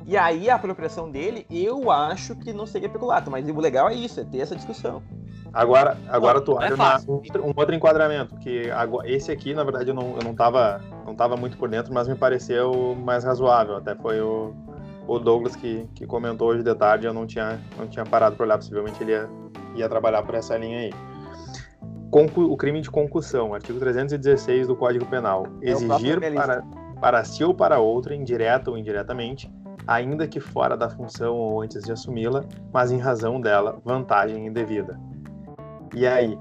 E 0.09 0.17
aí 0.17 0.49
a 0.49 0.55
apropriação 0.55 1.11
dele, 1.11 1.45
eu 1.51 1.91
acho 1.91 2.37
que 2.37 2.53
não 2.53 2.65
seria 2.65 2.89
peculato, 2.89 3.29
mas 3.31 3.47
o 3.49 3.59
legal 3.61 3.89
é 3.89 3.95
isso, 3.95 4.21
é 4.21 4.25
ter 4.25 4.39
essa 4.39 4.55
discussão. 4.55 5.03
Agora, 5.57 5.97
agora 6.09 6.41
tu 6.41 6.53
Não 6.55 6.63
é 6.63 6.75
uma- 6.75 7.01
um, 7.09 7.47
outro- 7.47 7.75
enquadramento, 7.75 8.37
que 8.37 8.71
agora, 8.71 9.11
esse 9.11 9.33
aqui, 9.33 9.55
na 9.55 9.65
verdade, 9.65 9.89
eu 9.89 9.95
não, 9.95 10.15
eu 10.17 10.23
não, 10.23 10.35
tava, 10.35 10.81
não 11.07 11.15
tava 11.15 11.37
muito 11.37 11.57
por 11.57 11.69
dentro, 11.69 11.95
mas 11.95 12.07
me 12.07 12.15
pareceu 12.15 12.95
mais 12.95 13.25
razoável. 13.25 13.77
Até 13.77 13.95
foi 13.95 14.21
o, 14.21 14.53
o 15.09 15.19
Douglas 15.19 15.57
que, 15.57 15.89
que 15.95 16.07
comentou 16.07 16.49
hoje 16.49 16.63
de 16.63 16.75
tarde, 16.75 17.07
eu 17.07 17.15
não 17.15 17.27
tinha, 17.27 17.59
não 17.79 17.87
tinha 17.87 18.05
parado 18.05 18.37
para 18.37 18.45
olhar, 18.45 18.59
possivelmente 18.59 19.03
ele 19.03 19.13
ia, 19.13 19.29
ia 19.75 19.89
trabalhar 19.89 20.23
por 20.23 20.35
essa 20.35 20.57
linha 20.59 20.79
aí. 20.79 20.93
Concu- 22.11 22.51
o 22.53 22.57
crime 22.57 22.81
de 22.81 22.91
concussão, 22.91 23.53
artigo 23.55 23.79
316 23.79 24.67
do 24.69 24.77
Código 24.77 25.07
Penal. 25.07 25.47
É 25.63 25.71
Exigir 25.71 26.21
penalista. 26.21 26.63
para, 26.93 27.01
para 27.01 27.25
si 27.25 27.43
ou 27.45 27.53
para 27.55 27.79
outra, 27.79 28.15
indireta 28.15 28.71
ou 28.71 28.79
indiretamente, 28.79 29.51
ainda 29.87 30.27
que 30.29 30.39
fora 30.41 30.77
da 30.77 30.89
função 30.89 31.35
ou 31.35 31.63
antes 31.63 31.83
de 31.83 31.93
assumi-la, 31.93 32.45
mas 32.73 32.93
em 32.93 32.99
razão 32.99 33.41
dela, 33.41 33.79
vantagem 33.85 34.47
indevida. 34.47 34.99
E 35.95 36.07
aí, 36.07 36.39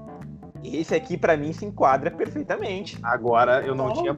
Esse 0.64 0.94
aqui, 0.94 1.16
pra 1.16 1.36
mim, 1.36 1.52
se 1.52 1.64
enquadra 1.64 2.10
perfeitamente. 2.10 2.98
agora 3.02 3.64
eu 3.64 3.74
não 3.74 3.88
Bom. 3.88 3.92
tinha 3.92 4.16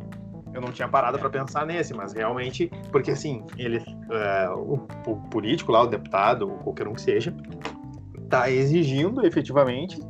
eu 0.55 0.63
não 0.63 0.73
tinha 0.73 0.89
parado 0.89 1.19
para 1.19 1.29
pensar 1.29 1.67
nesse, 1.67 1.93
mas 1.95 2.15
realmente, 2.15 2.71
porque 2.91 3.11
assim, 3.11 3.45
ele 3.59 3.85
é, 4.11 4.49
o, 4.51 4.87
o 5.07 5.17
político 5.31 5.71
lá, 5.71 5.83
o 5.83 5.87
deputado, 5.87 6.49
ou 6.51 6.57
qualquer 6.59 6.89
um 6.89 6.95
que 6.95 7.03
seja, 7.03 7.35
tá 8.31 8.51
exigindo 8.51 9.25
efetivamente 9.27 10.01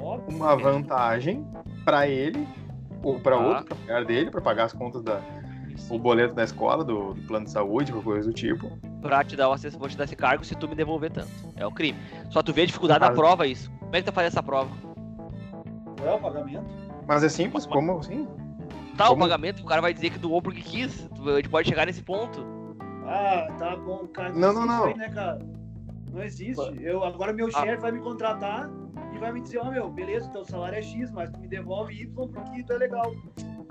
Óbvio. 0.00 0.34
uma 0.34 0.56
vantagem 0.56 1.46
para 1.84 2.08
ele 2.08 2.48
ou 3.02 3.20
para 3.20 3.36
Ah. 3.36 3.46
outro, 3.48 3.64
para 3.66 3.76
mulher 3.76 4.04
dele, 4.06 4.30
para 4.30 4.40
pagar 4.40 4.64
as 4.64 4.72
contas 4.72 5.02
da 5.02 5.20
o 5.90 5.98
boleto 5.98 6.34
da 6.34 6.42
escola, 6.42 6.82
do, 6.82 7.12
do 7.12 7.22
plano 7.26 7.44
de 7.44 7.50
saúde, 7.52 7.92
qualquer 7.92 8.08
coisa 8.10 8.28
do 8.30 8.34
tipo. 8.34 8.70
Pra 9.02 9.22
te 9.22 9.36
dar 9.36 9.50
o 9.50 9.52
acesso, 9.52 9.78
vou 9.78 9.88
te 9.90 9.96
dar 9.96 10.04
esse 10.04 10.16
cargo 10.16 10.42
se 10.42 10.54
tu 10.56 10.66
me 10.66 10.74
devolver 10.74 11.10
tanto. 11.10 11.28
É 11.54 11.66
o 11.66 11.70
crime. 11.70 11.98
Só 12.30 12.42
tu 12.42 12.50
vê 12.52 12.62
a 12.62 12.66
dificuldade 12.66 13.04
Ah. 13.04 13.08
da 13.10 13.14
prova, 13.14 13.46
isso. 13.46 13.70
Como 13.86 13.96
é 13.96 14.00
que 14.02 14.10
tu 14.10 14.12
faz 14.12 14.26
essa 14.28 14.42
prova? 14.42 14.70
Qual 15.98 16.08
é 16.08 16.14
o 16.14 16.20
pagamento? 16.20 16.64
Mas 17.06 17.22
é 17.24 17.28
simples, 17.28 17.64
como 17.66 17.98
assim? 17.98 18.26
Tá, 18.96 19.06
o 19.06 19.08
Como- 19.10 19.22
pagamento, 19.22 19.62
o 19.62 19.66
cara 19.66 19.80
vai 19.80 19.92
dizer 19.94 20.10
que 20.10 20.18
doou 20.18 20.40
porque 20.42 20.60
quis. 20.60 21.08
A 21.26 21.36
gente 21.36 21.48
pode 21.48 21.68
chegar 21.68 21.86
nesse 21.86 22.02
ponto. 22.02 22.44
Ah, 23.06 23.46
tá 23.58 23.76
bom, 23.76 24.06
cara. 24.08 24.30
Não, 24.32 24.52
não, 24.52 24.62
existe 24.62 24.66
não. 24.66 24.84
Aí, 24.86 24.94
né, 24.96 25.08
cara? 25.10 25.38
Não 26.12 26.22
existe. 26.22 26.82
Eu, 26.82 27.04
agora 27.04 27.32
meu 27.32 27.48
Ah. 27.54 27.60
chefe 27.62 27.76
vai 27.82 27.92
me 27.92 28.00
contratar 28.00 28.68
e 29.14 29.18
vai 29.18 29.32
me 29.32 29.40
dizer, 29.40 29.58
ó, 29.58 29.70
meu, 29.70 29.88
beleza, 29.90 30.28
teu 30.30 30.44
salário 30.44 30.78
é 30.78 30.82
X, 30.82 31.10
mas 31.12 31.30
tu 31.30 31.38
me 31.38 31.46
devolve 31.46 31.92
Y 31.94 32.28
porque 32.28 32.62
tu 32.64 32.72
é 32.72 32.76
legal. 32.78 33.12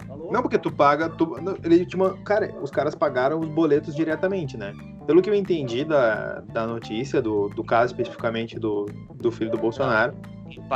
Falou? 0.08 0.32
Não, 0.32 0.41
porque 0.43 0.60
tu 0.60 0.71
paga. 0.71 1.10
Tu, 1.10 1.36
ele, 1.63 1.86
te 1.86 1.97
cara, 2.23 2.54
os 2.62 2.69
caras 2.69 2.93
pagaram 2.93 3.39
os 3.39 3.49
boletos 3.49 3.95
diretamente, 3.95 4.56
né? 4.56 4.73
Pelo 5.06 5.22
que 5.22 5.30
eu 5.30 5.36
entendi 5.36 5.84
da, 5.86 6.41
da 6.52 6.65
notícia, 6.65 7.22
do, 7.22 7.48
do 7.50 7.63
caso 7.63 7.94
especificamente 7.94 8.58
do, 8.60 8.86
do 9.15 9.32
filho 9.32 9.52
do 9.52 9.58
Bolsonaro, 9.58 10.13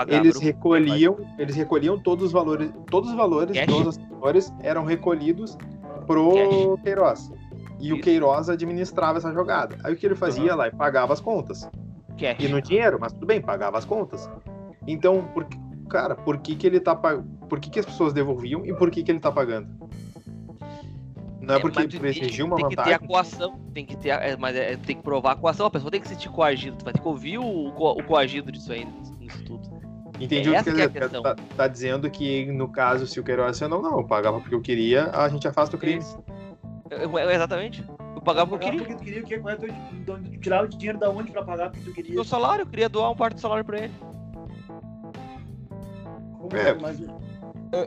eles 0.08 0.36
o- 0.36 0.39
recolhiam, 0.39 1.18
eles 1.38 1.56
recolhiam 1.56 1.98
todos 1.98 2.26
os 2.28 2.32
valores, 2.32 2.72
todos 2.89 3.10
os 3.10 3.15
valores 3.15 3.58
Cash? 3.58 3.65
dos 3.68 3.88
assessores 3.88 4.54
eram 4.62 4.84
recolhidos 4.84 5.58
pro 6.06 6.30
Cash. 6.34 6.84
Queiroz. 6.84 7.32
E 7.80 7.92
o 7.92 7.96
Isso. 7.96 8.04
Queiroz 8.04 8.50
administrava 8.50 9.18
essa 9.20 9.32
jogada. 9.34 9.78
Aí 9.84 9.94
o 9.94 9.98
que 9.98 10.06
ele 10.06 10.15
fazia 10.15 10.52
Uhum. 10.52 10.58
lá 10.58 10.68
e 10.68 10.72
pagava 10.72 11.13
as 11.13 11.22
contas. 11.22 11.70
Cash. 12.18 12.38
E 12.39 12.48
no 12.50 12.62
dinheiro, 12.62 12.98
mas 13.00 13.13
tudo 13.13 13.26
bem, 13.26 13.42
pagava 13.42 13.78
as 13.78 13.86
contas. 13.86 14.30
Então, 14.86 15.24
por, 15.34 15.48
cara, 15.89 16.15
por 16.15 16.38
que 16.39 16.56
que 16.56 16.68
ele 16.68 16.80
tá 16.80 16.94
pag... 16.96 17.24
por 17.48 17.60
que 17.60 17.70
que 17.70 17.80
as 17.80 17.86
pessoas 17.86 18.12
devolviam 18.12 18.65
e 18.65 18.74
por 18.74 18.92
que 18.92 19.02
que 19.02 19.12
ele 19.12 19.20
tá 19.20 19.32
pagando? 19.32 19.68
Não 21.50 21.56
é, 21.56 21.60
porque 21.60 21.80
mas 21.80 21.88
tu 21.88 22.00
que 22.00 22.44
uma 22.44 22.56
tem 22.58 22.70
que 22.70 22.76
ter 22.76 22.82
vantagem. 22.82 22.94
a 22.94 23.00
coação, 23.00 23.60
tem 23.74 23.86
que 23.86 23.98
ter, 23.98 24.12
a- 24.12 24.18
é, 24.24 24.38
mas 24.38 24.56
é, 24.56 24.78
tem 24.78 24.96
que 24.96 25.02
provar 25.04 25.32
a 25.32 25.36
coação, 25.36 25.66
a 25.66 25.72
pessoa 25.72 25.90
tem 25.90 26.00
que 26.00 26.08
se 26.08 26.14
sentir 26.14 26.30
coagido, 26.30 26.78
tu 26.78 26.84
vai 26.86 26.94
ter 26.94 27.02
que 27.02 27.08
ouvir 27.08 27.40
o, 27.40 27.72
co- 27.72 27.94
o 27.94 28.04
coagido 28.04 28.52
disso 28.52 28.72
aí, 28.72 28.86
nisso 29.20 29.44
tudo. 29.46 29.68
Entendi 30.20 30.50
o 30.50 30.54
essa 30.54 30.70
que 30.70 30.76
que 30.76 30.82
é 30.82 30.90
questão. 30.90 31.24
tá, 31.24 31.36
tá 31.56 31.68
dizendo 31.68 32.10
que 32.12 32.46
no 32.52 32.68
caso 32.70 33.08
se 33.08 33.20
o 33.20 33.24
Queiroz 33.24 33.60
não, 33.62 33.82
não, 33.82 33.98
eu 34.00 34.04
pagava 34.06 34.40
porque 34.40 34.54
eu 34.54 34.62
queria, 34.62 35.10
a 35.12 35.28
gente 35.30 35.48
afasta 35.48 35.76
o 35.76 35.80
crime. 35.80 36.04
Eu- 36.90 37.18
eu- 37.18 37.32
exatamente. 37.32 37.84
Eu 38.16 38.22
pagava 38.22 38.48
porque 38.50 38.66
eu 38.68 38.72
queria. 38.72 38.86
Porque 38.86 38.96
tu 38.96 39.04
queria 39.06 39.22
o 39.22 39.26
quê? 39.26 39.38
Qual 39.40 39.54
é 39.54 39.58
teu, 39.58 39.70
então, 39.94 40.22
tu 40.22 40.38
tirava 40.40 40.66
o 40.66 40.68
dinheiro 40.68 41.00
da 41.00 41.10
onde 41.10 41.32
pra 41.32 41.44
pagar 41.44 41.70
porque 41.72 41.86
tu 41.86 41.94
queria? 41.94 42.14
Meu 42.14 42.24
salário, 42.26 42.64
eu 42.64 42.68
queria 42.68 42.90
doar 42.90 43.10
um 43.12 43.16
parte 43.16 43.36
do 43.36 43.42
salário 43.42 43.64
pra 43.64 43.80
ele. 43.80 43.94
Como 46.38 46.56
É. 46.56 46.74
Mas, 46.74 47.00
Eu, 47.00 47.10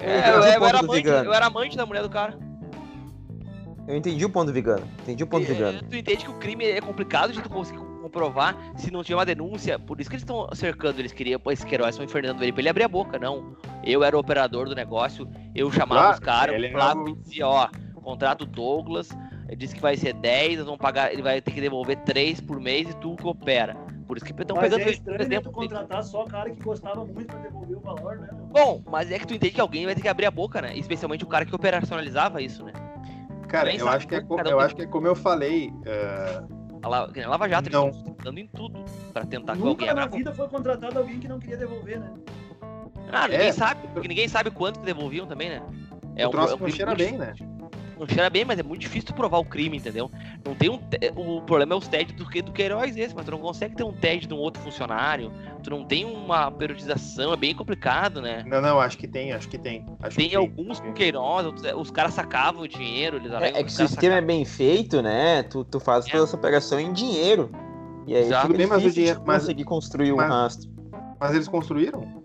É, 0.00 0.30
eu 0.30 0.34
eu, 0.34 0.40
o 0.40 0.44
eu 0.44 0.64
era 0.66 0.78
amante, 0.78 1.06
eu 1.08 1.32
era 1.34 1.46
amante 1.46 1.76
da 1.76 1.84
mulher 1.84 2.02
do 2.02 2.10
cara. 2.10 2.38
Eu 3.86 3.96
entendi 3.96 4.24
o 4.24 4.30
ponto 4.30 4.46
do 4.46 4.52
Vigano. 4.52 4.86
Entendi 5.02 5.24
o 5.24 5.26
ponto 5.26 5.42
E, 5.42 5.46
Vigano. 5.46 5.78
eh, 5.78 5.82
Tu 5.88 5.96
entende 5.96 6.24
que 6.24 6.30
o 6.30 6.34
crime 6.38 6.64
é 6.64 6.80
complicado 6.80 7.32
de 7.32 7.40
tu 7.42 7.48
conseguir 7.50 7.80
comprovar 8.00 8.56
se 8.76 8.90
não 8.90 9.02
tiver 9.02 9.16
uma 9.16 9.26
denúncia. 9.26 9.78
Por 9.78 10.00
isso 10.00 10.08
que 10.08 10.16
eles 10.16 10.22
estão 10.22 10.48
cercando. 10.54 11.00
Eles 11.00 11.12
queriam, 11.12 11.40
pô, 11.40 11.50
esse 11.50 11.66
Queiroz 11.66 11.96
foi 11.96 12.04
infernando 12.06 12.42
ele 12.42 12.52
pra 12.52 12.60
ele 12.60 12.68
abrir 12.68 12.84
a 12.84 12.88
boca. 12.88 13.18
Não. 13.18 13.56
Eu 13.82 14.04
era 14.04 14.16
o 14.16 14.20
operador 14.20 14.68
do 14.68 14.74
negócio, 14.74 15.28
eu 15.54 15.70
chamava 15.72 16.00
Claro, 16.00 16.14
os 16.14 16.20
caras, 16.20 16.54
ele 16.54 16.68
o 16.68 16.72
Flávio 16.72 17.08
é 17.08 17.22
dizia, 17.22 17.48
ó, 17.48 17.68
contrato 18.02 18.44
Douglas, 18.46 19.08
ele 19.48 19.56
disse 19.56 19.74
que 19.74 19.80
vai 19.80 19.96
ser 19.96 20.12
10, 20.12 20.58
nós 20.58 20.66
vamos 20.66 20.80
pagar, 20.80 21.12
ele 21.12 21.22
vai 21.22 21.40
ter 21.40 21.50
que 21.52 21.60
devolver 21.60 21.96
3 22.04 22.40
por 22.40 22.60
mês 22.60 22.88
e 22.90 22.96
tu 22.96 23.16
que 23.16 23.26
opera. 23.26 23.74
Por 24.06 24.16
isso 24.16 24.26
que 24.26 24.32
estão 24.32 24.56
pegando 24.58 24.82
é 24.82 24.90
estranho 24.90 25.18
por 25.18 25.28
né, 25.28 25.34
exemplo. 25.34 25.50
tu 25.50 25.54
contratar 25.54 26.02
só 26.04 26.24
cara 26.24 26.50
que 26.50 26.62
gostava 26.62 27.04
muito 27.04 27.26
pra 27.26 27.38
devolver 27.38 27.76
o 27.76 27.80
valor, 27.80 28.18
né? 28.18 28.28
Bom, 28.50 28.82
mas 28.86 29.10
é 29.10 29.18
que 29.18 29.26
tu 29.26 29.34
entende 29.34 29.54
que 29.54 29.60
alguém 29.60 29.86
vai 29.86 29.94
ter 29.94 30.02
que 30.02 30.08
abrir 30.08 30.26
a 30.26 30.30
boca, 30.30 30.60
né? 30.60 30.76
Especialmente 30.76 31.24
o 31.24 31.26
cara 31.26 31.46
que 31.46 31.54
operacionalizava 31.54 32.42
isso, 32.42 32.62
né? 32.64 32.72
Cara, 33.52 33.76
eu 33.76 33.86
acho 33.86 34.08
que 34.08 34.14
é, 34.14 34.20
como 34.22 34.42
um 34.42 34.48
eu 34.48 34.58
acho 34.60 34.74
que 34.74 34.82
é 34.82 34.86
como 34.86 35.06
eu 35.06 35.14
falei, 35.14 35.70
é, 35.84 36.42
A 36.82 36.88
Lava 36.88 37.48
Jato, 37.48 37.70
Não. 37.70 37.84
eles 37.88 37.96
estão 37.96 38.16
dando 38.24 38.38
em 38.38 38.46
tudo 38.46 38.82
pra 39.12 39.26
tentar 39.26 39.56
que 39.56 39.62
alguém 39.62 39.88
Nunca 39.88 39.94
na 39.94 40.06
vida 40.06 40.34
foi 40.34 40.48
contratado 40.48 40.98
alguém 40.98 41.20
que 41.20 41.28
não 41.28 41.38
queria 41.38 41.58
devolver, 41.58 42.00
né? 42.00 42.14
Ah, 43.12 43.28
ninguém 43.28 43.48
É. 43.48 43.52
sabe, 43.52 43.86
porque 43.88 44.08
ninguém 44.08 44.26
sabe 44.26 44.50
quanto 44.50 44.80
que 44.80 44.86
devolviam 44.86 45.26
também, 45.26 45.50
né? 45.50 45.62
É 46.16 46.26
o 46.26 46.30
troço 46.30 46.52
não 46.52 46.58
crime 46.60 46.72
cheira 46.72 46.94
muito 46.94 47.04
bem, 47.04 47.18
né? 47.18 47.34
Não 48.02 48.08
cheira 48.08 48.28
bem, 48.28 48.44
mas 48.44 48.58
é 48.58 48.64
muito 48.64 48.80
difícil 48.80 49.06
tu 49.06 49.14
provar 49.14 49.38
o 49.38 49.44
crime, 49.44 49.76
entendeu? 49.76 50.10
Não 50.44 50.56
tem 50.56 50.68
um. 50.68 50.76
te- 50.76 51.12
O 51.14 51.40
problema 51.42 51.74
é 51.74 51.78
os 51.78 51.86
TED 51.86 52.12
do, 52.14 52.28
que- 52.28 52.42
do 52.42 52.50
Queiroz 52.50 52.96
esse, 52.96 53.14
mas 53.14 53.24
tu 53.24 53.30
não 53.30 53.38
consegue 53.38 53.76
ter 53.76 53.84
um 53.84 53.92
TED 53.92 54.26
de 54.26 54.34
um 54.34 54.38
outro 54.38 54.60
funcionário. 54.60 55.30
Tu 55.62 55.70
não 55.70 55.84
tem 55.84 56.04
uma 56.04 56.50
periodização, 56.50 57.32
é 57.32 57.36
bem 57.36 57.54
complicado, 57.54 58.20
né? 58.20 58.42
Não, 58.44 58.60
não, 58.60 58.80
acho 58.80 58.98
que 58.98 59.06
tem, 59.06 59.32
acho 59.32 59.48
que 59.48 59.56
tem. 59.56 59.86
Acho 60.02 60.16
Tem 60.16 60.28
que 60.30 60.34
alguns 60.34 60.80
com 60.80 60.92
Queiroz, 60.92 61.46
outros- 61.46 61.64
é, 61.64 61.76
os 61.76 61.92
caras 61.92 62.12
sacavam 62.12 62.62
o 62.62 62.68
dinheiro, 62.68 63.18
eles 63.18 63.30
É, 63.30 63.50
é 63.50 63.62
que 63.62 63.68
o 63.68 63.70
sistema 63.70 64.16
é 64.16 64.20
bem 64.20 64.44
feito, 64.44 65.00
né? 65.00 65.44
Tu, 65.44 65.62
tu 65.64 65.78
faz 65.78 66.04
toda 66.04 66.18
É. 66.18 66.22
essa 66.24 66.34
operação 66.34 66.80
em 66.80 66.92
dinheiro. 66.92 67.52
E 68.08 68.16
aí 68.16 68.24
Exato. 68.24 68.52
bem, 68.52 68.66
mas 68.66 68.84
o 68.84 68.90
dinheiro- 68.90 69.22
mas- 69.24 69.42
conseguir 69.42 69.62
construir 69.62 70.12
um 70.12 70.16
mas- 70.16 70.28
rastro. 70.28 70.72
Mas 71.20 71.34
eles 71.36 71.46
construíram? 71.46 72.21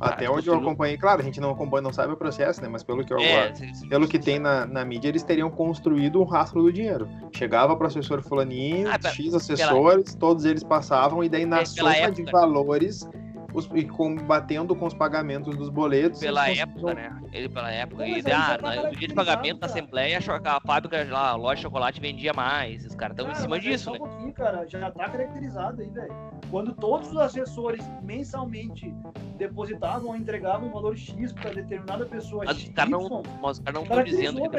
Até 0.00 0.30
onde 0.30 0.48
eu 0.48 0.54
acompanhei, 0.54 0.96
claro, 0.96 1.20
a 1.20 1.24
gente 1.24 1.40
não 1.40 1.50
acompanha, 1.50 1.82
não 1.82 1.92
sabe 1.92 2.12
o 2.12 2.16
processo, 2.16 2.62
né? 2.62 2.68
Mas 2.68 2.82
pelo 2.82 3.04
que 3.04 3.12
eu 3.12 3.18
É, 3.18 3.52
pelo 3.88 4.08
que 4.08 4.18
tem 4.18 4.38
na, 4.38 4.64
na 4.66 4.84
mídia, 4.84 5.08
eles 5.08 5.22
teriam 5.22 5.50
construído 5.50 6.20
um 6.20 6.24
rastro 6.24 6.62
do 6.62 6.72
dinheiro. 6.72 7.06
Chegava 7.32 7.76
para 7.76 7.84
o 7.84 7.86
assessor 7.86 8.22
fulaninho, 8.22 8.88
Ah, 8.90 8.98
pera- 8.98 9.12
X 9.14 9.34
assessores, 9.34 10.14
todos 10.14 10.44
eles 10.44 10.64
passavam, 10.64 11.22
e 11.22 11.28
daí 11.28 11.44
na 11.44 11.60
É, 11.60 11.64
pela 11.74 11.94
soma 11.94 12.10
de 12.12 12.22
época. 12.22 12.30
valores, 12.38 13.08
os, 13.52 13.68
e 13.74 13.84
combatendo 13.84 14.74
com 14.76 14.86
os 14.86 14.94
pagamentos 14.94 15.56
dos 15.56 15.68
boletos. 15.68 16.20
Pela 16.20 16.48
época, 16.50 16.94
né? 16.94 17.20
Ele 17.32 17.48
pela 17.48 17.70
época. 17.70 18.06
Não, 18.06 18.16
E 18.16 18.22
ah, 18.32 18.58
tá 18.58 18.74
no 18.82 18.96
dia 18.96 19.08
de 19.08 19.14
pagamento 19.14 19.58
da. 19.60 19.66
Assembleia, 19.66 20.18
a 20.18 20.56
a 20.56 20.60
fábrica 20.60 21.06
lá, 21.10 21.30
a 21.30 21.36
loja 21.36 21.56
de 21.56 21.62
chocolate 21.62 22.00
vendia 22.00 22.32
mais. 22.32 22.84
Os 22.84 22.94
caras 22.94 23.16
estão 23.16 23.30
em 23.30 23.34
cima 23.34 23.58
disso, 23.60 23.84
só 23.84 23.92
né? 23.92 23.98
Um 23.98 24.00
pouquinho, 24.00 24.32
cara, 24.32 24.66
já 24.66 24.90
tá 24.90 25.08
caracterizado 25.08 25.80
aí, 25.80 25.88
velho. 25.88 26.14
Quando 26.50 26.72
todos 26.74 27.10
os 27.10 27.16
assessores 27.16 27.84
mensalmente 28.02 28.92
depositavam 29.36 30.08
ou 30.10 30.16
entregavam 30.16 30.68
um 30.68 30.72
valor 30.72 30.96
X 30.96 31.32
para 31.32 31.50
determinada 31.52 32.04
pessoa 32.06 32.44
Mas 32.44 32.56
os 32.56 32.62
X, 32.62 32.72
caras 32.74 32.90
não, 32.90 33.22
mas 33.40 33.58
os 33.58 33.64
caras 33.64 33.74
não 33.74 33.82
estão 33.82 34.02
dizendo 34.02 34.50
que 34.50 34.56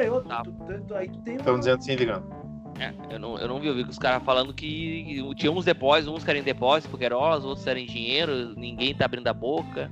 Estão 1.32 1.52
uma- 1.54 1.58
dizendo 1.58 1.82
sim, 1.82 1.94
ligando. 1.94 2.51
É, 2.82 2.92
eu 3.14 3.18
não, 3.18 3.38
eu 3.38 3.46
não 3.46 3.60
vi, 3.60 3.68
eu 3.68 3.74
vi 3.74 3.82
os 3.82 3.98
caras 3.98 4.22
falando 4.24 4.52
que 4.52 5.22
tinha 5.36 5.52
uns 5.52 5.64
depósitos, 5.64 6.12
uns 6.12 6.24
querem 6.24 6.42
depósito 6.42 6.98
Queiroz, 6.98 7.44
outros 7.44 7.64
querem 7.64 7.86
dinheiro, 7.86 8.54
ninguém 8.56 8.92
tá 8.94 9.04
abrindo 9.04 9.28
a 9.28 9.32
boca. 9.32 9.88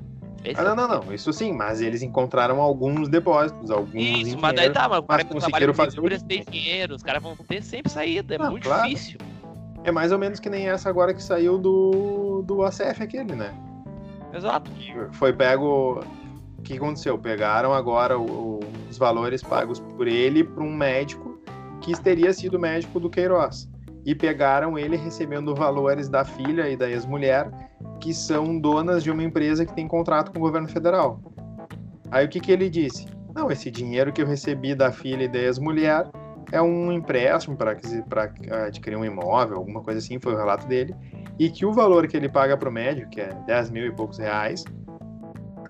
Ah, 0.56 0.64
não, 0.64 0.74
não, 0.74 0.88
não. 0.88 1.12
Isso 1.14 1.32
sim, 1.32 1.52
mas 1.52 1.80
eles 1.80 2.02
encontraram 2.02 2.60
alguns 2.60 3.08
depósitos, 3.08 3.70
alguns 3.70 4.02
Isso, 4.02 4.38
mas 4.40 4.54
daí 4.56 4.70
tá, 4.70 4.88
mas 5.06 5.22
que 5.24 5.32
conseguiram 5.34 5.74
fazer 5.74 6.00
o 6.00 6.08
dinheiro, 6.50 6.94
os 6.96 7.02
caras 7.02 7.22
vão 7.22 7.36
ter 7.36 7.62
sempre 7.62 7.92
saída, 7.92 8.34
é 8.34 8.38
Não, 8.38 8.50
muito 8.50 8.64
claro. 8.64 8.88
difícil. 8.88 9.18
É 9.84 9.92
mais 9.92 10.10
ou 10.12 10.18
menos 10.18 10.40
que 10.40 10.50
nem 10.50 10.68
essa 10.68 10.88
agora 10.88 11.14
que 11.14 11.22
saiu 11.22 11.58
do, 11.58 12.42
do 12.42 12.62
ACF 12.64 13.02
aquele, 13.02 13.34
né? 13.34 13.54
Exato. 14.34 14.70
foi 15.12 15.32
pego. 15.32 16.00
O 16.58 16.62
que 16.62 16.76
aconteceu? 16.76 17.18
Pegaram 17.18 17.72
agora 17.72 18.18
o- 18.18 18.60
os 18.88 18.98
valores 18.98 19.42
pagos 19.42 19.80
por 19.80 20.06
ele 20.06 20.44
para 20.44 20.62
um 20.62 20.74
médico 20.74 21.29
que 21.80 21.98
teria 22.00 22.32
sido 22.32 22.58
médico 22.58 23.00
do 23.00 23.10
Queiroz. 23.10 23.68
E 24.04 24.14
pegaram 24.14 24.78
ele 24.78 24.96
recebendo 24.96 25.54
valores 25.54 26.08
da 26.08 26.24
filha 26.24 26.68
e 26.68 26.76
da 26.76 26.88
ex-mulher, 26.88 27.50
que 28.00 28.14
são 28.14 28.58
donas 28.58 29.02
de 29.02 29.10
uma 29.10 29.22
empresa 29.22 29.66
que 29.66 29.74
tem 29.74 29.86
contrato 29.86 30.32
com 30.32 30.38
o 30.38 30.42
governo 30.42 30.68
federal. 30.68 31.20
Aí 32.10 32.24
o 32.24 32.28
que, 32.28 32.40
que 32.40 32.50
ele 32.50 32.70
disse? 32.70 33.06
Não, 33.34 33.50
esse 33.50 33.70
dinheiro 33.70 34.12
que 34.12 34.22
eu 34.22 34.26
recebi 34.26 34.74
da 34.74 34.90
filha 34.90 35.24
e 35.24 35.28
da 35.28 35.38
ex-mulher 35.38 36.10
é 36.50 36.60
um 36.60 36.90
empréstimo 36.90 37.56
para 37.56 37.78
adquirir 38.66 38.96
um 38.96 39.04
imóvel, 39.04 39.58
alguma 39.58 39.82
coisa 39.82 39.98
assim, 39.98 40.18
foi 40.18 40.34
o 40.34 40.36
relato 40.36 40.66
dele, 40.66 40.94
e 41.38 41.48
que 41.48 41.64
o 41.64 41.72
valor 41.72 42.06
que 42.08 42.16
ele 42.16 42.28
paga 42.28 42.56
para 42.56 42.68
o 42.68 42.72
médico, 42.72 43.10
que 43.10 43.20
é 43.20 43.32
10 43.46 43.70
mil 43.70 43.86
e 43.86 43.92
poucos 43.92 44.18
reais, 44.18 44.64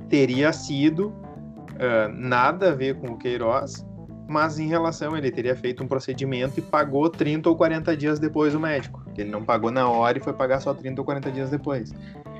teria 0.08 0.52
sido 0.52 1.08
uh, 1.08 2.08
nada 2.12 2.70
a 2.70 2.74
ver 2.74 2.98
com 2.98 3.08
o 3.08 3.18
Queiroz, 3.18 3.86
mas 4.30 4.60
em 4.60 4.68
relação, 4.68 5.16
ele 5.16 5.28
teria 5.28 5.56
feito 5.56 5.82
um 5.82 5.88
procedimento 5.88 6.60
e 6.60 6.62
pagou 6.62 7.10
30 7.10 7.48
ou 7.48 7.56
40 7.56 7.96
dias 7.96 8.20
depois 8.20 8.54
o 8.54 8.60
médico. 8.60 9.02
Ele 9.18 9.28
não 9.28 9.44
pagou 9.44 9.72
na 9.72 9.88
hora 9.88 10.18
e 10.18 10.20
foi 10.20 10.32
pagar 10.32 10.60
só 10.60 10.72
30 10.72 11.00
ou 11.00 11.04
40 11.04 11.32
dias 11.32 11.50
depois. 11.50 11.92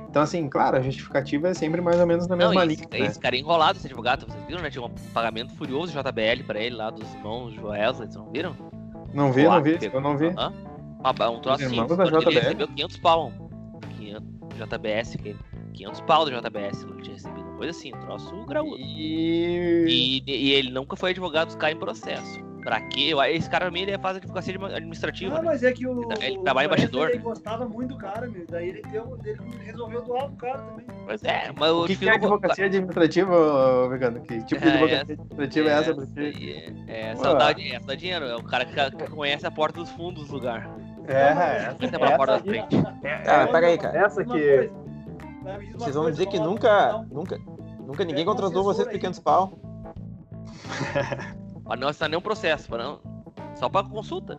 Então, 0.08 0.22
assim, 0.22 0.48
claro, 0.48 0.76
a 0.76 0.80
justificativa 0.80 1.48
é 1.48 1.54
sempre 1.54 1.80
mais 1.80 1.98
ou 1.98 2.06
menos 2.06 2.28
na 2.28 2.36
mesma 2.36 2.64
linha. 2.64 2.86
Esse, 2.88 3.00
né? 3.00 3.06
esse 3.08 3.18
cara 3.18 3.34
é 3.34 3.40
enrolado, 3.40 3.76
esse 3.76 3.88
advogado, 3.88 4.24
vocês 4.24 4.44
viram, 4.44 4.62
né? 4.62 4.70
Tinha 4.70 4.84
um 4.84 4.90
pagamento 5.12 5.52
furioso 5.56 5.92
de 5.92 5.98
JBL 5.98 6.44
pra 6.46 6.60
ele 6.60 6.76
lá 6.76 6.90
dos 6.90 7.12
irmãos 7.12 7.52
Joel, 7.54 7.92
vocês 7.92 8.14
não 8.14 8.30
viram? 8.30 8.54
Não 9.12 9.32
vi, 9.32 9.42
não 9.42 9.60
vi, 9.60 9.78
eu 9.92 10.00
não 10.00 10.16
vi. 10.16 10.32
Ah, 10.36 10.52
um 11.28 11.40
troço 11.40 11.64
assim, 11.64 11.80
ele 11.80 12.40
recebeu 12.40 12.68
500 12.68 12.96
pau. 12.98 13.32
500 13.98 14.22
JBS, 14.60 15.16
500 15.70 16.00
pau 16.02 16.24
do 16.24 16.30
JBS 16.30 16.82
ele 16.82 17.02
tinha 17.02 17.14
recebido. 17.14 17.50
Coisa 17.56 17.70
assim, 17.70 17.92
um 17.94 18.00
troço 18.00 18.46
graúdo. 18.46 18.76
E... 18.78 19.86
e... 19.88 20.22
E, 20.26 20.52
ele 20.52 20.70
nunca 20.70 20.96
foi 20.96 21.10
advogado 21.10 21.48
dos 21.48 21.56
caras 21.56 21.76
em 21.76 21.78
processo. 21.78 22.50
Pra 22.62 22.80
quê? 22.80 23.12
Esse 23.30 23.48
cara 23.48 23.66
também 23.66 23.82
ele 23.84 23.98
faz 23.98 24.16
advocacia 24.16 24.54
administrativa. 24.54 25.36
Ah, 25.36 25.42
né? 25.42 25.44
mas 25.46 25.62
é 25.62 25.72
que 25.72 25.86
o. 25.86 26.12
Ele, 26.12 26.26
ele 26.26 26.38
trabalha 26.40 26.66
em 26.66 26.68
bastidor. 26.68 27.08
Ele 27.08 27.18
gostava 27.18 27.66
muito 27.66 27.94
do 27.94 27.98
cara, 27.98 28.28
meu. 28.28 28.44
Daí 28.48 28.68
ele, 28.68 28.82
deu, 28.90 29.18
ele 29.24 29.38
resolveu 29.64 30.02
doar 30.02 30.26
pro 30.26 30.36
cara 30.36 30.58
também. 30.58 30.86
Pois 31.06 31.24
é, 31.24 31.50
mas 31.58 31.70
o. 31.70 31.86
que, 31.86 31.96
que 31.96 32.08
é 32.08 32.14
advocacia 32.14 32.66
administrativa, 32.66 33.88
Vegano? 33.88 34.20
Que 34.20 34.44
tipo 34.44 34.60
de 34.60 34.68
é, 34.68 34.72
advocacia 34.72 34.96
é, 34.96 35.00
administrativa 35.00 35.68
é, 35.68 35.72
essa 35.72 35.94
pra 35.94 36.06
ti? 36.06 36.74
É, 36.86 37.10
é 37.10 37.16
saudade, 37.16 37.72
é, 37.72 37.80
só 37.80 37.94
dinheiro. 37.94 38.24
É 38.26 38.36
o 38.36 38.42
cara 38.42 38.64
que, 38.66 38.96
que 38.96 39.10
conhece 39.10 39.46
a 39.46 39.50
porta 39.50 39.80
dos 39.80 39.90
fundos 39.90 40.28
do 40.28 40.34
lugar. 40.34 40.70
É, 41.08 41.14
é. 41.14 41.76
Essa, 41.80 41.98
pra 41.98 42.16
porta 42.16 42.32
da 42.34 42.40
frente. 42.40 42.76
Cara, 43.24 43.46
pega 43.48 43.66
aí, 43.66 43.78
cara. 43.78 43.98
Essa 44.04 44.24
que. 44.24 44.70
Vocês 45.74 45.94
vão 45.94 46.10
dizer 46.10 46.26
que 46.26 46.38
nunca, 46.38 47.04
nunca, 47.10 47.38
nunca 47.80 48.04
ninguém 48.04 48.24
contratou 48.24 48.62
vocês 48.62 48.86
500 48.86 49.20
pau? 49.20 49.52
Mas 51.64 51.80
não 51.80 51.88
assinar 51.88 52.10
nenhum 52.10 52.20
processo, 52.20 52.76
não. 52.76 53.00
Só 53.54 53.68
pra 53.68 53.82
consulta. 53.84 54.38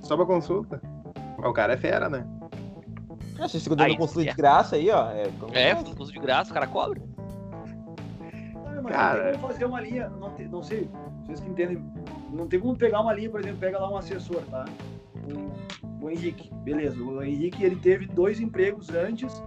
Só 0.00 0.16
pra 0.16 0.26
consulta. 0.26 0.80
O 1.38 1.52
cara 1.52 1.74
é 1.74 1.76
fera, 1.76 2.08
né? 2.08 2.26
É, 3.38 3.48
vocês 3.48 3.62
ficam 3.62 3.76
dando 3.76 3.96
consulta 3.96 4.28
é. 4.28 4.30
de 4.30 4.36
graça 4.36 4.76
aí, 4.76 4.90
ó. 4.90 5.10
É, 5.10 5.30
é 5.52 5.74
consulta 5.74 6.12
de 6.12 6.18
graça, 6.18 6.50
o 6.50 6.54
cara 6.54 6.66
cobra. 6.66 7.00
Ah, 8.66 8.80
mas 8.82 8.92
cara... 8.92 9.24
não 9.24 9.30
tem 9.30 9.40
como 9.40 9.52
fazer 9.52 9.64
uma 9.64 9.80
linha, 9.80 10.08
não, 10.08 10.30
tem, 10.30 10.48
não 10.48 10.62
sei, 10.62 10.88
vocês 11.24 11.40
que 11.40 11.50
entendem, 11.50 11.84
não 12.30 12.46
tem 12.46 12.58
como 12.58 12.76
pegar 12.76 13.00
uma 13.00 13.12
linha, 13.12 13.28
por 13.28 13.40
exemplo, 13.40 13.58
pega 13.58 13.78
lá 13.78 13.90
um 13.90 13.96
assessor, 13.96 14.42
tá? 14.50 14.64
O, 16.00 16.04
o 16.04 16.10
Henrique, 16.10 16.52
beleza. 16.62 17.02
O 17.02 17.22
Henrique, 17.22 17.64
ele 17.64 17.76
teve 17.76 18.06
dois 18.06 18.40
empregos 18.40 18.90
antes 18.90 19.42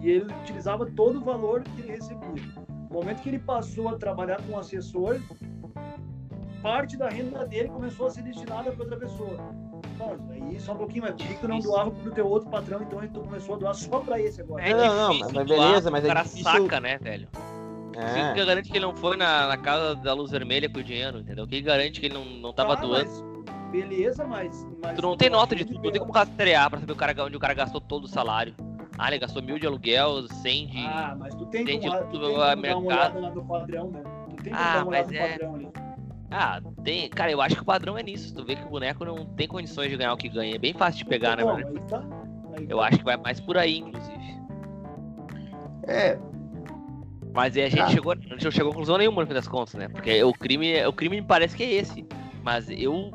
e 0.00 0.10
ele 0.10 0.32
utilizava 0.42 0.86
todo 0.86 1.18
o 1.18 1.24
valor 1.24 1.62
que 1.62 1.82
ele 1.82 1.92
recebia. 1.92 2.42
No 2.88 2.96
momento 2.96 3.22
que 3.22 3.28
ele 3.28 3.38
passou 3.38 3.88
a 3.88 3.96
trabalhar 3.96 4.40
com 4.42 4.54
um 4.54 4.58
assessor, 4.58 5.20
parte 6.62 6.96
da 6.96 7.08
renda 7.08 7.46
dele 7.46 7.68
começou 7.68 8.06
a 8.06 8.10
ser 8.10 8.22
destinada 8.22 8.72
para 8.72 8.82
outra 8.82 8.98
pessoa. 8.98 9.36
Aí 10.30 10.58
só 10.58 10.72
um 10.72 10.78
pouquinho, 10.78 11.02
mas 11.02 11.12
por 11.12 11.26
que 11.26 11.34
tu 11.34 11.48
não 11.48 11.58
doava 11.58 11.90
pro 11.90 12.10
teu 12.10 12.26
outro 12.26 12.48
patrão, 12.48 12.82
então 12.82 13.00
tu 13.08 13.20
começou 13.20 13.54
a 13.54 13.58
doar 13.58 13.74
só 13.74 14.00
pra 14.00 14.18
esse 14.18 14.40
agora? 14.40 14.64
É 14.64 14.74
não, 14.74 15.08
não, 15.08 15.18
mas 15.18 15.46
beleza, 15.46 15.90
mas 15.90 16.04
é 16.04 16.06
O 16.06 16.08
cara 16.08 16.22
difícil... 16.22 16.44
saca, 16.44 16.80
né, 16.80 16.98
velho? 16.98 17.28
É. 17.96 18.32
Quem 18.34 18.46
garante 18.46 18.70
que 18.70 18.78
ele 18.78 18.86
não 18.86 18.96
foi 18.96 19.16
na, 19.16 19.48
na 19.48 19.56
casa 19.56 19.94
da 19.96 20.14
luz 20.14 20.30
vermelha 20.30 20.70
com 20.70 20.78
o 20.78 20.82
dinheiro, 20.82 21.18
entendeu? 21.18 21.46
Quem 21.46 21.62
garante 21.62 22.00
que 22.00 22.06
ele 22.06 22.14
não, 22.14 22.24
não 22.24 22.52
tava 22.52 22.76
tá, 22.76 22.82
doando? 22.82 23.10
Mas, 23.10 23.70
beleza, 23.70 24.24
mas, 24.24 24.66
mas. 24.82 24.96
Tu 24.96 25.02
não 25.02 25.16
tem 25.16 25.28
nota 25.28 25.54
de 25.54 25.64
tudo, 25.64 25.82
não 25.82 25.90
tem 25.90 26.00
como 26.00 26.12
rastrear 26.12 26.70
pra 26.70 26.80
saber 26.80 26.92
o 26.92 26.96
cara, 26.96 27.24
onde 27.24 27.36
o 27.36 27.40
cara 27.40 27.52
gastou 27.52 27.80
todo 27.80 28.04
o 28.04 28.08
salário. 28.08 28.54
Ah, 29.00 29.08
ele 29.08 29.18
gastou 29.18 29.42
mil 29.42 29.58
de 29.58 29.66
aluguel, 29.66 30.28
cem 30.28 30.66
de. 30.66 30.84
Ah, 30.84 31.16
mas 31.18 31.34
tu 31.34 31.46
tem, 31.46 31.64
como, 31.64 31.80
de, 31.80 32.04
tu 32.10 32.20
tem 32.20 32.20
como 32.20 32.56
mercado. 32.56 32.60
dar 32.60 32.76
uma 32.76 32.86
olhada 32.86 33.20
lá 33.20 33.30
do 33.30 33.42
padrão, 33.42 33.90
né? 33.90 34.02
Tu 34.28 34.42
tem 34.42 34.52
como 34.52 34.64
ah, 34.64 34.72
dar 34.74 34.82
uma 34.82 34.88
olhada 34.88 35.16
é... 35.16 35.22
no 35.22 35.28
padrão 35.30 35.54
ali. 35.54 35.68
Ah, 36.30 36.60
tem. 36.84 37.08
Cara, 37.08 37.30
eu 37.30 37.40
acho 37.40 37.56
que 37.56 37.62
o 37.62 37.64
padrão 37.64 37.96
é 37.96 38.02
nisso. 38.02 38.34
Tu 38.34 38.44
vê 38.44 38.56
que 38.56 38.62
o 38.62 38.68
boneco 38.68 39.02
não 39.02 39.24
tem 39.24 39.48
condições 39.48 39.90
de 39.90 39.96
ganhar 39.96 40.12
o 40.12 40.18
que 40.18 40.28
ganha. 40.28 40.54
É 40.54 40.58
bem 40.58 40.74
fácil 40.74 40.98
de 40.98 41.06
pegar, 41.06 41.38
né, 41.38 41.44
mano? 41.44 41.80
Tá, 41.88 42.04
eu 42.68 42.76
tá. 42.76 42.88
acho 42.88 42.98
que 42.98 43.04
vai 43.04 43.16
mais 43.16 43.40
por 43.40 43.56
aí, 43.56 43.78
inclusive. 43.78 44.20
É. 45.88 46.18
Mas 47.32 47.56
aí 47.56 47.62
a 47.62 47.68
gente 47.70 47.80
ah. 47.80 47.88
chegou, 47.88 48.12
a 48.12 48.16
gente 48.16 48.44
não 48.44 48.50
chegou 48.50 48.70
a 48.70 48.72
conclusão 48.74 48.98
nenhuma 48.98 49.22
no 49.22 49.26
fim 49.26 49.34
das 49.34 49.48
contas, 49.48 49.74
né? 49.74 49.88
Porque 49.88 50.22
o 50.22 50.34
crime, 50.34 50.84
o 50.84 50.92
crime 50.92 51.22
me 51.22 51.26
parece 51.26 51.56
que 51.56 51.62
é 51.62 51.72
esse. 51.72 52.06
Mas 52.42 52.68
eu 52.68 53.10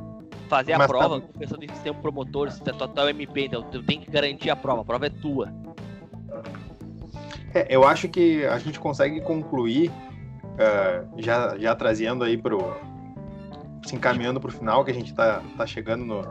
fazer 0.48 0.74
a 0.74 0.80
Mas 0.80 0.88
tá 0.88 0.94
prova, 0.98 1.22
tá... 1.22 1.28
pensando 1.38 1.64
em 1.64 1.68
ter 1.68 1.92
um 1.92 2.02
promotor, 2.02 2.50
se 2.50 2.62
é 2.68 2.74
total 2.74 3.08
MP, 3.10 3.46
então 3.46 3.62
tu 3.64 3.84
tem 3.84 4.00
que 4.00 4.10
garantir 4.10 4.50
a 4.50 4.56
prova. 4.56 4.82
A 4.82 4.86
prova 4.86 5.06
é 5.06 5.10
tua. 5.10 5.54
É, 7.56 7.66
eu 7.74 7.88
acho 7.88 8.10
que 8.10 8.46
a 8.46 8.60
gente 8.60 8.80
consegue 8.80 9.22
concluir, 9.22 9.90
uh, 9.90 11.10
já, 11.18 11.58
já 11.58 11.74
trazendo 11.74 12.24
aí 12.24 12.38
pro, 12.38 12.76
se 13.86 13.96
encaminhando 13.96 14.40
para 14.40 14.50
o 14.50 14.52
final, 14.52 14.84
que 14.84 14.92
a 14.92 14.94
gente 14.94 15.12
está 15.12 15.42
tá 15.58 15.66
chegando 15.66 16.06
nos 16.06 16.26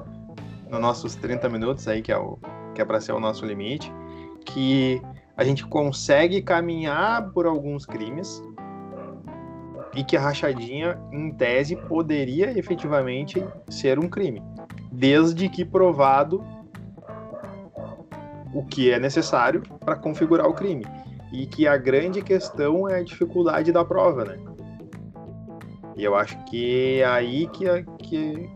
no 0.70 0.78
nossos 0.78 1.14
30 1.14 1.48
minutos 1.48 1.86
aí, 1.88 2.02
que 2.02 2.10
é, 2.10 2.18
o, 2.18 2.38
que 2.74 2.82
é 2.82 2.84
para 2.84 3.00
ser 3.00 3.12
o 3.12 3.20
nosso 3.20 3.46
limite, 3.46 3.92
que 4.44 5.00
a 5.36 5.44
gente 5.44 5.64
consegue 5.66 6.42
caminhar 6.42 7.30
por 7.30 7.46
alguns 7.46 7.86
crimes 7.86 8.42
e 9.94 10.02
que 10.02 10.16
a 10.16 10.20
rachadinha, 10.20 10.98
em 11.12 11.30
tese, 11.30 11.76
poderia 11.76 12.56
efetivamente 12.58 13.44
ser 13.68 13.98
um 13.98 14.08
crime, 14.08 14.42
desde 14.90 15.48
que 15.48 15.64
provado 15.64 16.44
o 18.52 18.64
que 18.64 18.90
é 18.90 18.98
necessário 18.98 19.62
para 19.80 19.96
configurar 19.96 20.46
o 20.46 20.54
crime. 20.54 20.84
E 21.34 21.46
que 21.46 21.66
a 21.66 21.76
grande 21.76 22.22
questão 22.22 22.88
é 22.88 23.00
a 23.00 23.02
dificuldade 23.02 23.72
da 23.72 23.84
prova, 23.84 24.24
né? 24.24 24.38
E 25.96 26.04
eu 26.04 26.14
acho 26.14 26.38
que 26.44 27.00
é 27.00 27.04
aí 27.04 27.48
que, 27.48 27.64
que, 27.98 28.50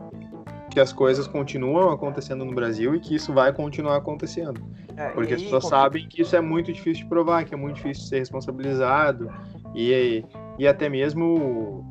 que 0.70 0.78
as 0.78 0.92
coisas 0.92 1.26
continuam 1.26 1.90
acontecendo 1.90 2.44
no 2.44 2.54
Brasil 2.54 2.94
e 2.94 3.00
que 3.00 3.16
isso 3.16 3.34
vai 3.34 3.52
continuar 3.52 3.96
acontecendo. 3.96 4.62
É, 4.96 5.08
Porque 5.08 5.34
as 5.34 5.42
pessoas 5.42 5.66
sabem 5.66 6.08
que 6.08 6.22
isso 6.22 6.36
é 6.36 6.40
muito 6.40 6.72
difícil 6.72 7.02
de 7.02 7.08
provar, 7.08 7.44
que 7.44 7.52
é 7.52 7.56
muito 7.56 7.74
difícil 7.74 8.04
de 8.04 8.08
ser 8.10 8.18
responsabilizado. 8.20 9.28
E, 9.74 10.24
e 10.56 10.66
até 10.66 10.88
mesmo. 10.88 11.84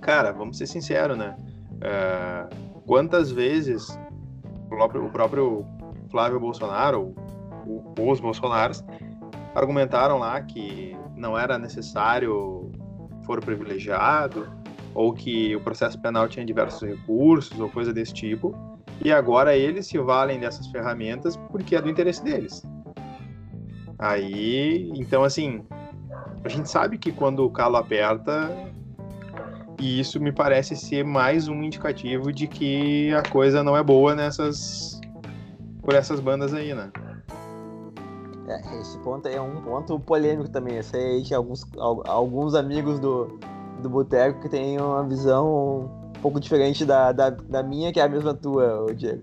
Cara, 0.00 0.32
vamos 0.32 0.56
ser 0.56 0.66
sinceros, 0.66 1.18
né? 1.18 1.36
Uh, 1.74 2.82
quantas 2.86 3.30
vezes 3.30 3.98
o 4.64 4.68
próprio, 4.70 5.04
o 5.04 5.10
próprio 5.10 5.66
Flávio 6.10 6.40
Bolsonaro, 6.40 7.14
ou, 7.66 8.10
os 8.10 8.20
Bolsonaros, 8.20 8.82
argumentaram 9.54 10.18
lá 10.18 10.40
que 10.40 10.96
não 11.16 11.38
era 11.38 11.58
necessário 11.58 12.70
for 13.24 13.40
privilegiado, 13.40 14.48
ou 14.94 15.12
que 15.12 15.54
o 15.56 15.60
processo 15.60 15.98
penal 16.00 16.28
tinha 16.28 16.44
diversos 16.44 16.88
recursos, 16.88 17.58
ou 17.58 17.68
coisa 17.68 17.92
desse 17.92 18.12
tipo, 18.12 18.54
e 19.02 19.10
agora 19.12 19.56
eles 19.56 19.86
se 19.86 19.98
valem 19.98 20.38
dessas 20.38 20.66
ferramentas 20.68 21.36
porque 21.50 21.74
é 21.74 21.82
do 21.82 21.88
interesse 21.88 22.22
deles. 22.22 22.62
Aí, 23.98 24.92
então 24.94 25.24
assim, 25.24 25.64
a 26.44 26.48
gente 26.48 26.68
sabe 26.68 26.98
que 26.98 27.10
quando 27.10 27.44
o 27.44 27.50
calo 27.50 27.76
aperta, 27.76 28.50
e 29.80 29.98
isso 29.98 30.20
me 30.20 30.30
parece 30.30 30.76
ser 30.76 31.04
mais 31.04 31.48
um 31.48 31.62
indicativo 31.62 32.32
de 32.32 32.46
que 32.46 33.12
a 33.14 33.22
coisa 33.22 33.62
não 33.62 33.76
é 33.76 33.82
boa 33.82 34.14
nessas 34.14 35.00
por 35.82 35.94
essas 35.94 36.20
bandas 36.20 36.54
aí, 36.54 36.72
né? 36.72 36.90
É, 38.46 38.80
esse 38.80 38.98
ponto 38.98 39.26
é 39.26 39.40
um 39.40 39.62
ponto 39.62 39.98
polêmico 39.98 40.48
também. 40.48 40.76
Esse 40.76 40.96
aí 40.96 41.22
tinha 41.22 41.38
alguns, 41.38 41.64
alguns 41.78 42.54
amigos 42.54 42.98
do, 43.00 43.38
do 43.80 43.88
Boteco 43.88 44.40
que 44.40 44.48
têm 44.48 44.78
uma 44.78 45.02
visão 45.04 45.90
um 46.16 46.20
pouco 46.20 46.38
diferente 46.38 46.84
da, 46.84 47.12
da, 47.12 47.30
da 47.30 47.62
minha, 47.62 47.92
que 47.92 48.00
é 48.00 48.02
a 48.02 48.08
mesma 48.08 48.34
tua, 48.34 48.86
Diego. 48.94 49.22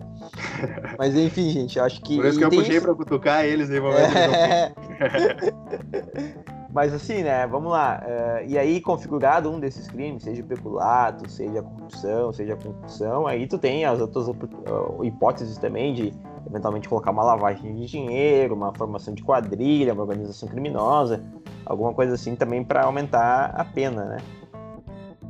Mas 0.98 1.16
enfim, 1.16 1.50
gente, 1.50 1.78
eu 1.78 1.84
acho 1.84 2.02
que. 2.02 2.16
Por 2.16 2.26
isso 2.26 2.40
que 2.40 2.46
eu 2.46 2.50
puxei 2.50 2.78
isso... 2.78 2.86
pra 2.86 2.96
cutucar 2.96 3.46
eles 3.46 3.70
aí, 3.70 3.78
é... 3.78 4.74
Mas 6.74 6.94
assim, 6.94 7.22
né, 7.22 7.46
vamos 7.48 7.72
lá. 7.72 8.02
Uh, 8.02 8.50
e 8.50 8.58
aí, 8.58 8.80
configurado 8.80 9.52
um 9.52 9.60
desses 9.60 9.90
crimes, 9.90 10.24
seja 10.24 10.42
peculato, 10.42 11.30
seja 11.30 11.62
corrupção, 11.62 12.32
seja 12.32 12.56
concussão, 12.56 13.28
aí 13.28 13.46
tu 13.46 13.58
tem 13.58 13.84
as 13.84 14.00
outras 14.00 14.28
hipóteses 15.04 15.58
também 15.58 15.94
de 15.94 16.14
eventualmente 16.48 16.90
colocar 16.90 17.12
uma 17.12 17.24
lavagem 17.24 17.76
de 17.76 17.86
dinheiro, 17.86 18.56
uma 18.56 18.74
formação 18.74 19.14
de 19.14 19.24
quadrilha, 19.24 19.94
uma 19.94 20.04
organização 20.04 20.48
criminosa, 20.48 21.24
alguma 21.66 21.94
coisa 21.94 22.16
assim 22.16 22.36
também 22.36 22.64
para 22.64 22.84
aumentar 22.84 23.54
a 23.56 23.64
pena, 23.64 24.06
né? 24.06 24.18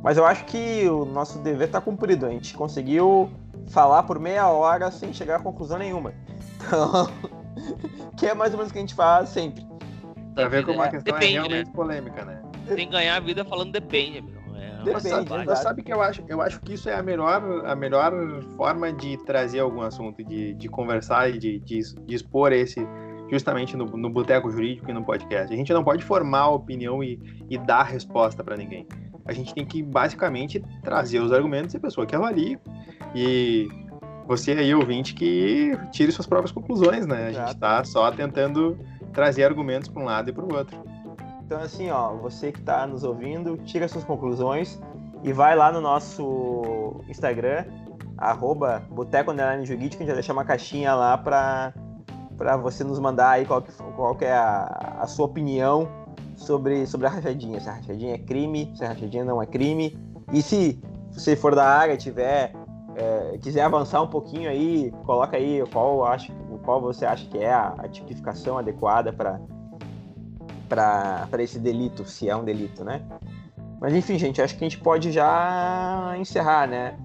Mas 0.02 0.16
eu 0.16 0.26
acho 0.26 0.44
que 0.46 0.88
o 0.88 1.04
nosso 1.04 1.38
dever 1.38 1.68
está 1.68 1.80
cumprido. 1.80 2.26
A 2.26 2.30
gente 2.30 2.54
conseguiu 2.54 3.30
falar 3.68 4.02
por 4.02 4.18
meia 4.18 4.48
hora 4.48 4.90
sem 4.90 5.12
chegar 5.12 5.36
a 5.36 5.40
conclusão 5.40 5.78
nenhuma. 5.78 6.12
Então, 6.56 7.08
que 8.16 8.26
é 8.26 8.34
mais 8.34 8.52
ou 8.52 8.58
menos 8.58 8.70
o 8.70 8.72
que 8.72 8.78
a 8.78 8.82
gente 8.82 8.94
faz 8.94 9.28
sempre. 9.28 9.64
Pra 10.34 10.48
ver 10.48 10.64
como 10.64 10.82
a 10.82 10.88
questão 10.88 11.16
é 11.16 11.20
Depende, 11.20 11.36
é 11.36 11.40
realmente 11.40 11.66
né? 11.68 11.72
polêmica, 11.74 12.24
né? 12.24 12.42
Tem 12.66 12.86
que 12.86 12.92
ganhar 12.92 13.16
a 13.16 13.20
vida 13.20 13.44
falando 13.44 13.70
depende, 13.70 14.18
amigo. 14.18 14.41
É, 14.82 14.94
Depende, 14.94 15.10
mas, 15.10 15.28
sabe, 15.28 15.46
mas 15.46 15.58
sabe 15.58 15.82
que 15.82 15.92
eu 15.92 16.02
acho, 16.02 16.22
eu 16.28 16.40
acho 16.42 16.60
que 16.60 16.74
isso 16.74 16.88
é 16.88 16.94
a 16.94 17.02
melhor, 17.02 17.42
a 17.66 17.74
melhor 17.74 18.12
forma 18.56 18.92
de 18.92 19.16
trazer 19.24 19.60
algum 19.60 19.82
assunto, 19.82 20.22
de, 20.24 20.54
de 20.54 20.68
conversar 20.68 21.30
e 21.30 21.38
de, 21.38 21.58
de, 21.60 21.80
de 21.80 22.14
expor 22.14 22.52
esse 22.52 22.86
justamente 23.30 23.76
no, 23.76 23.86
no 23.86 24.10
boteco 24.10 24.50
jurídico 24.50 24.90
e 24.90 24.92
no 24.92 25.02
podcast. 25.02 25.52
A 25.52 25.56
gente 25.56 25.72
não 25.72 25.82
pode 25.82 26.04
formar 26.04 26.40
a 26.40 26.50
opinião 26.50 27.02
e, 27.02 27.18
e 27.48 27.56
dar 27.56 27.84
resposta 27.84 28.44
para 28.44 28.56
ninguém. 28.56 28.86
A 29.24 29.32
gente 29.32 29.54
tem 29.54 29.64
que 29.64 29.82
basicamente 29.82 30.62
trazer 30.82 31.20
os 31.20 31.32
argumentos 31.32 31.72
e 31.72 31.78
a 31.78 31.80
pessoa 31.80 32.06
que 32.06 32.14
avalie. 32.14 32.58
E 33.14 33.68
você 34.26 34.52
aí, 34.52 34.74
ouvinte, 34.74 35.14
que 35.14 35.72
tire 35.90 36.12
suas 36.12 36.26
próprias 36.26 36.52
conclusões, 36.52 37.06
né? 37.06 37.28
A 37.28 37.32
gente 37.32 37.52
está 37.52 37.84
só 37.84 38.10
tentando 38.10 38.78
trazer 39.12 39.44
argumentos 39.44 39.88
para 39.88 40.02
um 40.02 40.04
lado 40.04 40.28
e 40.28 40.32
para 40.32 40.44
o 40.44 40.54
outro. 40.54 40.82
Então, 41.52 41.62
assim, 41.62 41.90
ó, 41.90 42.14
você 42.16 42.50
que 42.50 42.60
está 42.60 42.86
nos 42.86 43.04
ouvindo, 43.04 43.58
tira 43.58 43.86
suas 43.86 44.04
conclusões 44.04 44.80
e 45.22 45.34
vai 45.34 45.54
lá 45.54 45.70
no 45.70 45.82
nosso 45.82 47.02
Instagram, 47.06 47.66
arroba 48.16 48.82
Boteco 48.90 49.34
Jurídico, 49.62 49.96
a 49.96 49.98
gente 49.98 50.06
vai 50.06 50.14
deixar 50.14 50.32
uma 50.32 50.46
caixinha 50.46 50.94
lá 50.94 51.18
para 51.18 51.74
para 52.38 52.56
você 52.56 52.82
nos 52.82 52.98
mandar 52.98 53.32
aí 53.32 53.44
qual 53.44 53.60
que, 53.60 53.70
qual 53.70 54.14
que 54.16 54.24
é 54.24 54.32
a, 54.32 54.96
a, 55.00 55.06
sua 55.06 55.26
opinião 55.26 55.86
sobre, 56.36 56.86
sobre 56.86 57.06
a 57.06 57.10
rachadinha. 57.10 57.60
Se 57.60 57.68
a 57.68 57.74
rachadinha 57.74 58.14
é 58.14 58.18
crime, 58.18 58.72
se 58.74 58.82
a 58.82 58.88
rachadinha 58.88 59.22
não 59.22 59.42
é 59.42 59.44
crime. 59.44 59.94
E 60.32 60.40
se 60.40 60.82
você 61.10 61.36
for 61.36 61.54
da 61.54 61.66
área, 61.66 61.98
tiver 61.98 62.54
é, 62.96 63.38
quiser 63.42 63.60
avançar 63.60 64.00
um 64.00 64.08
pouquinho 64.08 64.48
aí, 64.48 64.90
coloca 65.04 65.36
aí 65.36 65.62
qual, 65.70 66.02
acho, 66.06 66.32
qual 66.64 66.80
você 66.80 67.04
acha 67.04 67.28
que 67.28 67.36
é 67.36 67.52
a, 67.52 67.74
a 67.76 67.88
tipificação 67.88 68.56
adequada 68.56 69.12
para 69.12 69.38
para 70.72 71.42
esse 71.42 71.58
delito, 71.58 72.08
se 72.08 72.30
é 72.30 72.34
um 72.34 72.44
delito, 72.44 72.82
né? 72.82 73.02
Mas 73.78 73.94
enfim, 73.94 74.18
gente, 74.18 74.40
acho 74.40 74.56
que 74.56 74.64
a 74.64 74.68
gente 74.68 74.80
pode 74.80 75.12
já 75.12 76.14
encerrar, 76.18 76.66
né? 76.66 76.96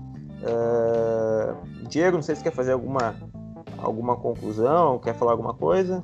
Uh, 0.41 1.85
Diego, 1.89 2.15
não 2.15 2.23
sei 2.23 2.35
se 2.35 2.43
quer 2.43 2.53
fazer 2.53 2.71
alguma, 2.71 3.15
alguma 3.77 4.15
conclusão, 4.15 4.99
quer 4.99 5.13
falar 5.15 5.31
alguma 5.31 5.53
coisa? 5.53 6.01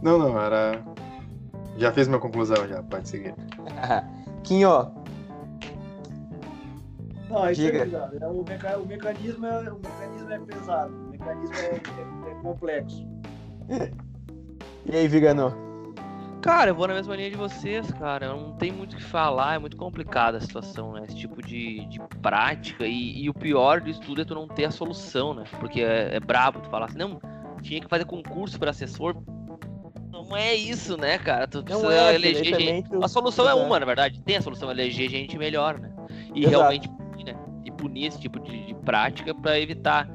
Não, 0.00 0.18
não, 0.18 0.40
era. 0.40 0.82
Já 1.76 1.92
fiz 1.92 2.08
minha 2.08 2.20
conclusão, 2.20 2.66
já, 2.66 2.82
pode 2.82 3.06
seguir. 3.08 3.34
Quinho. 4.42 4.90
Não, 7.28 7.50
isso 7.50 7.60
Diga. 7.60 8.10
é. 8.12 8.24
É, 8.24 8.26
o, 8.26 8.44
meca... 8.48 8.78
o, 8.78 8.86
mecanismo 8.86 9.44
é... 9.44 9.70
o 9.70 9.78
mecanismo 9.78 10.32
é 10.32 10.38
pesado, 10.38 10.94
o 10.94 11.10
mecanismo 11.10 11.54
é, 11.56 11.66
é, 11.66 12.30
é 12.30 12.34
complexo. 12.42 13.06
E 14.90 14.96
aí, 14.96 15.06
Vigano? 15.06 15.67
Cara, 16.40 16.70
eu 16.70 16.74
vou 16.74 16.86
na 16.86 16.94
mesma 16.94 17.16
linha 17.16 17.30
de 17.30 17.36
vocês, 17.36 17.90
cara. 17.92 18.28
Não 18.28 18.52
tem 18.52 18.70
muito 18.70 18.94
o 18.94 18.96
que 18.96 19.02
falar, 19.02 19.56
é 19.56 19.58
muito 19.58 19.76
complicada 19.76 20.38
a 20.38 20.40
situação, 20.40 20.92
né? 20.92 21.04
Esse 21.04 21.16
tipo 21.16 21.42
de, 21.42 21.84
de 21.86 21.98
prática. 22.22 22.86
E, 22.86 23.24
e, 23.24 23.28
o 23.28 23.34
pior 23.34 23.80
disso 23.80 24.00
tudo 24.00 24.22
é 24.22 24.24
tu 24.24 24.34
não 24.34 24.46
ter 24.46 24.66
a 24.66 24.70
solução, 24.70 25.34
né? 25.34 25.44
Porque 25.58 25.80
é, 25.80 26.14
é 26.14 26.20
brabo 26.20 26.60
tu 26.60 26.70
falar 26.70 26.86
assim, 26.86 26.98
não, 26.98 27.20
tinha 27.60 27.80
que 27.80 27.88
fazer 27.88 28.04
concurso 28.04 28.58
para 28.58 28.70
assessor. 28.70 29.16
Não 30.10 30.36
é 30.36 30.54
isso, 30.54 30.96
né, 30.96 31.18
cara? 31.18 31.46
Tu 31.46 31.62
precisa 31.62 31.92
é, 31.92 32.14
eleger 32.14 32.60
gente. 32.60 32.90
Tu... 32.90 33.04
A 33.04 33.08
solução 33.08 33.48
é 33.48 33.54
uma, 33.54 33.80
na 33.80 33.86
verdade. 33.86 34.20
Tem 34.20 34.36
a 34.36 34.42
solução, 34.42 34.70
eleger 34.70 35.10
gente 35.10 35.36
melhor, 35.36 35.78
né? 35.78 35.92
E 36.34 36.40
Exato. 36.40 36.56
realmente 36.56 36.88
punir, 36.88 37.24
né? 37.24 37.34
E 37.64 37.70
punir 37.70 38.06
esse 38.06 38.20
tipo 38.20 38.38
de, 38.40 38.66
de 38.66 38.74
prática 38.74 39.34
para 39.34 39.58
evitar. 39.58 40.08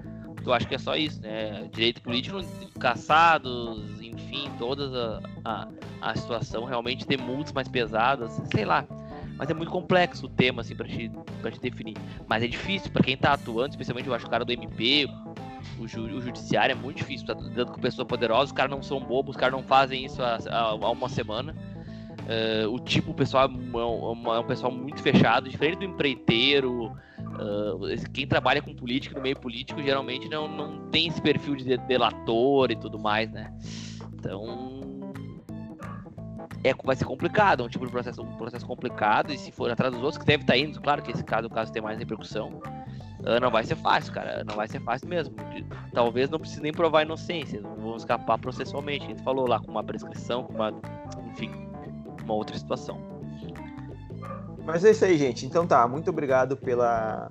Eu 0.45 0.53
acho 0.53 0.67
que 0.67 0.75
é 0.75 0.77
só 0.77 0.95
isso, 0.95 1.21
né? 1.21 1.69
Direito 1.71 2.01
político, 2.01 2.37
caçados, 2.79 4.01
enfim, 4.13 4.49
toda 4.57 5.21
a, 5.43 5.67
a, 6.01 6.11
a, 6.11 6.15
situação, 6.15 6.63
realmente 6.63 7.05
ter 7.05 7.19
multas 7.19 7.53
mais 7.53 7.67
pesadas, 7.67 8.41
sei 8.51 8.65
lá. 8.65 8.85
Mas 9.37 9.49
é 9.49 9.53
muito 9.53 9.71
complexo 9.71 10.27
o 10.27 10.29
tema, 10.29 10.61
assim, 10.61 10.75
pra 10.75 10.87
te, 10.87 11.11
pra 11.41 11.51
te 11.51 11.59
definir. 11.59 11.95
Mas 12.27 12.43
é 12.43 12.47
difícil, 12.47 12.91
para 12.91 13.03
quem 13.03 13.17
tá 13.17 13.33
atuando, 13.33 13.71
especialmente 13.71 14.07
eu 14.07 14.13
acho 14.13 14.27
o 14.27 14.29
cara 14.29 14.45
do 14.45 14.51
MP, 14.51 15.07
o, 15.79 15.87
ju, 15.87 16.03
o 16.03 16.21
judiciário 16.21 16.73
é 16.73 16.75
muito 16.75 16.97
difícil, 16.97 17.25
tá 17.25 17.33
lidando 17.33 17.71
com 17.71 17.81
pessoas 17.81 18.07
poderosas, 18.07 18.47
os 18.47 18.51
caras 18.51 18.71
não 18.71 18.83
são 18.83 18.99
bobos, 18.99 19.35
os 19.35 19.39
caras 19.39 19.55
não 19.55 19.63
fazem 19.63 20.05
isso 20.05 20.21
há, 20.21 20.37
há 20.51 20.91
uma 20.91 21.09
semana. 21.09 21.55
Uh, 22.23 22.73
o 22.73 22.79
tipo 22.79 23.11
o 23.11 23.13
pessoal 23.13 23.49
é 23.49 23.51
um, 23.51 24.33
é 24.33 24.39
um, 24.39 24.43
pessoal 24.45 24.71
muito 24.71 25.01
fechado, 25.01 25.49
diferente 25.49 25.79
do 25.79 25.85
empreiteiro. 25.85 26.93
Uh, 27.19 28.11
quem 28.13 28.25
trabalha 28.25 28.61
com 28.61 28.73
política, 28.73 29.15
no 29.15 29.21
meio 29.21 29.37
político, 29.37 29.81
geralmente 29.81 30.29
não, 30.29 30.47
não 30.47 30.89
tem 30.89 31.07
esse 31.07 31.21
perfil 31.21 31.55
de 31.55 31.77
delator 31.77 32.71
e 32.71 32.75
tudo 32.77 32.97
mais, 32.97 33.29
né? 33.29 33.51
Então 34.23 35.03
é, 36.63 36.73
vai 36.81 36.95
ser 36.95 37.03
complicado, 37.03 37.61
é 37.61 37.65
um 37.65 37.69
tipo 37.69 37.85
de 37.85 37.91
processo, 37.91 38.21
um 38.21 38.37
processo 38.37 38.65
complicado, 38.65 39.33
e 39.33 39.37
se 39.37 39.51
for 39.51 39.69
atrás 39.69 39.93
dos 39.93 40.01
outros, 40.01 40.17
que 40.17 40.25
deve 40.25 40.43
estar 40.43 40.53
tá 40.53 40.59
indo, 40.59 40.79
claro 40.81 41.01
que 41.01 41.11
esse 41.11 41.23
caso, 41.23 41.47
o 41.47 41.49
caso 41.49 41.73
tem 41.73 41.81
mais 41.81 41.99
repercussão, 41.99 42.61
uh, 43.19 43.39
não 43.41 43.51
vai 43.51 43.65
ser 43.65 43.75
fácil, 43.75 44.13
cara, 44.13 44.45
não 44.45 44.55
vai 44.55 44.67
ser 44.69 44.79
fácil 44.79 45.09
mesmo. 45.09 45.35
Talvez 45.93 46.29
não 46.29 46.39
precise 46.39 46.61
nem 46.61 46.71
provar 46.71 47.03
inocência, 47.03 47.59
não 47.59 47.75
vão 47.75 47.97
escapar 47.97 48.37
processualmente, 48.37 49.05
a 49.05 49.09
gente 49.09 49.23
falou 49.23 49.45
lá, 49.45 49.59
com 49.59 49.71
uma 49.71 49.83
prescrição, 49.83 50.43
com 50.43 50.53
uma, 50.53 50.73
enfim, 51.31 51.51
uma 52.23 52.33
outra 52.33 52.57
situação. 52.57 52.97
Mas 54.65 54.85
é 54.85 54.91
isso 54.91 55.03
aí, 55.03 55.17
gente. 55.17 55.45
Então 55.45 55.67
tá, 55.67 55.85
muito 55.85 56.09
obrigado 56.09 56.55
pela, 56.55 57.29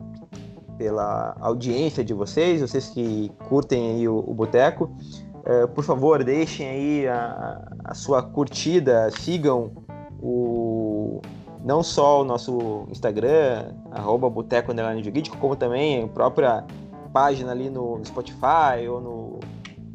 pela 0.77 1.35
audiência 1.41 2.05
de 2.05 2.13
vocês, 2.13 2.61
vocês 2.61 2.91
que 2.91 3.33
curtem 3.49 3.93
aí 3.93 4.07
o, 4.07 4.19
o 4.19 4.35
Boteco. 4.35 4.95
Uh, 5.43 5.67
por 5.69 5.83
favor, 5.83 6.23
deixem 6.23 6.69
aí 6.69 7.09
a, 7.09 7.63
a, 7.85 7.95
sua 7.95 8.23
curtida, 8.23 9.11
sigam 9.11 9.73
o 10.21 11.21
não 11.65 11.83
só 11.83 12.23
o 12.23 12.25
nosso 12.25 12.87
Instagram, 12.91 13.73
arroba 13.91 14.31
Boteco 14.31 14.73
Jurídico, 15.03 15.37
como 15.39 15.57
também 15.57 16.05
a 16.05 16.09
própria 16.09 16.65
página 17.13 17.53
ali 17.53 17.69
no 17.71 18.01
Spotify 18.05 18.89
ou 18.89 19.01
no 19.01 19.41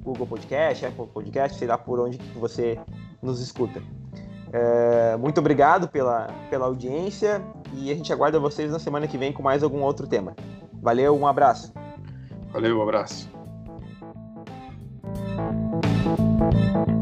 Google 0.03 0.27
Podcast, 0.27 0.85
Apple 0.85 1.07
Podcast, 1.07 1.57
sei 1.57 1.67
lá 1.67 1.77
por 1.77 1.99
onde 1.99 2.17
que 2.17 2.37
você 2.37 2.79
nos 3.21 3.41
escuta. 3.41 3.81
Uh, 4.47 5.17
muito 5.17 5.39
obrigado 5.39 5.87
pela, 5.89 6.27
pela 6.49 6.65
audiência 6.65 7.41
e 7.73 7.91
a 7.91 7.95
gente 7.95 8.11
aguarda 8.13 8.39
vocês 8.39 8.71
na 8.71 8.79
semana 8.79 9.07
que 9.07 9.17
vem 9.17 9.33
com 9.33 9.43
mais 9.43 9.63
algum 9.63 9.81
outro 9.81 10.07
tema. 10.07 10.35
Valeu, 10.81 11.17
um 11.17 11.27
abraço. 11.27 11.73
Valeu, 12.53 12.79
um 12.79 12.81
abraço. 12.81 13.36
Thank 16.57 16.87
you. 16.89 16.96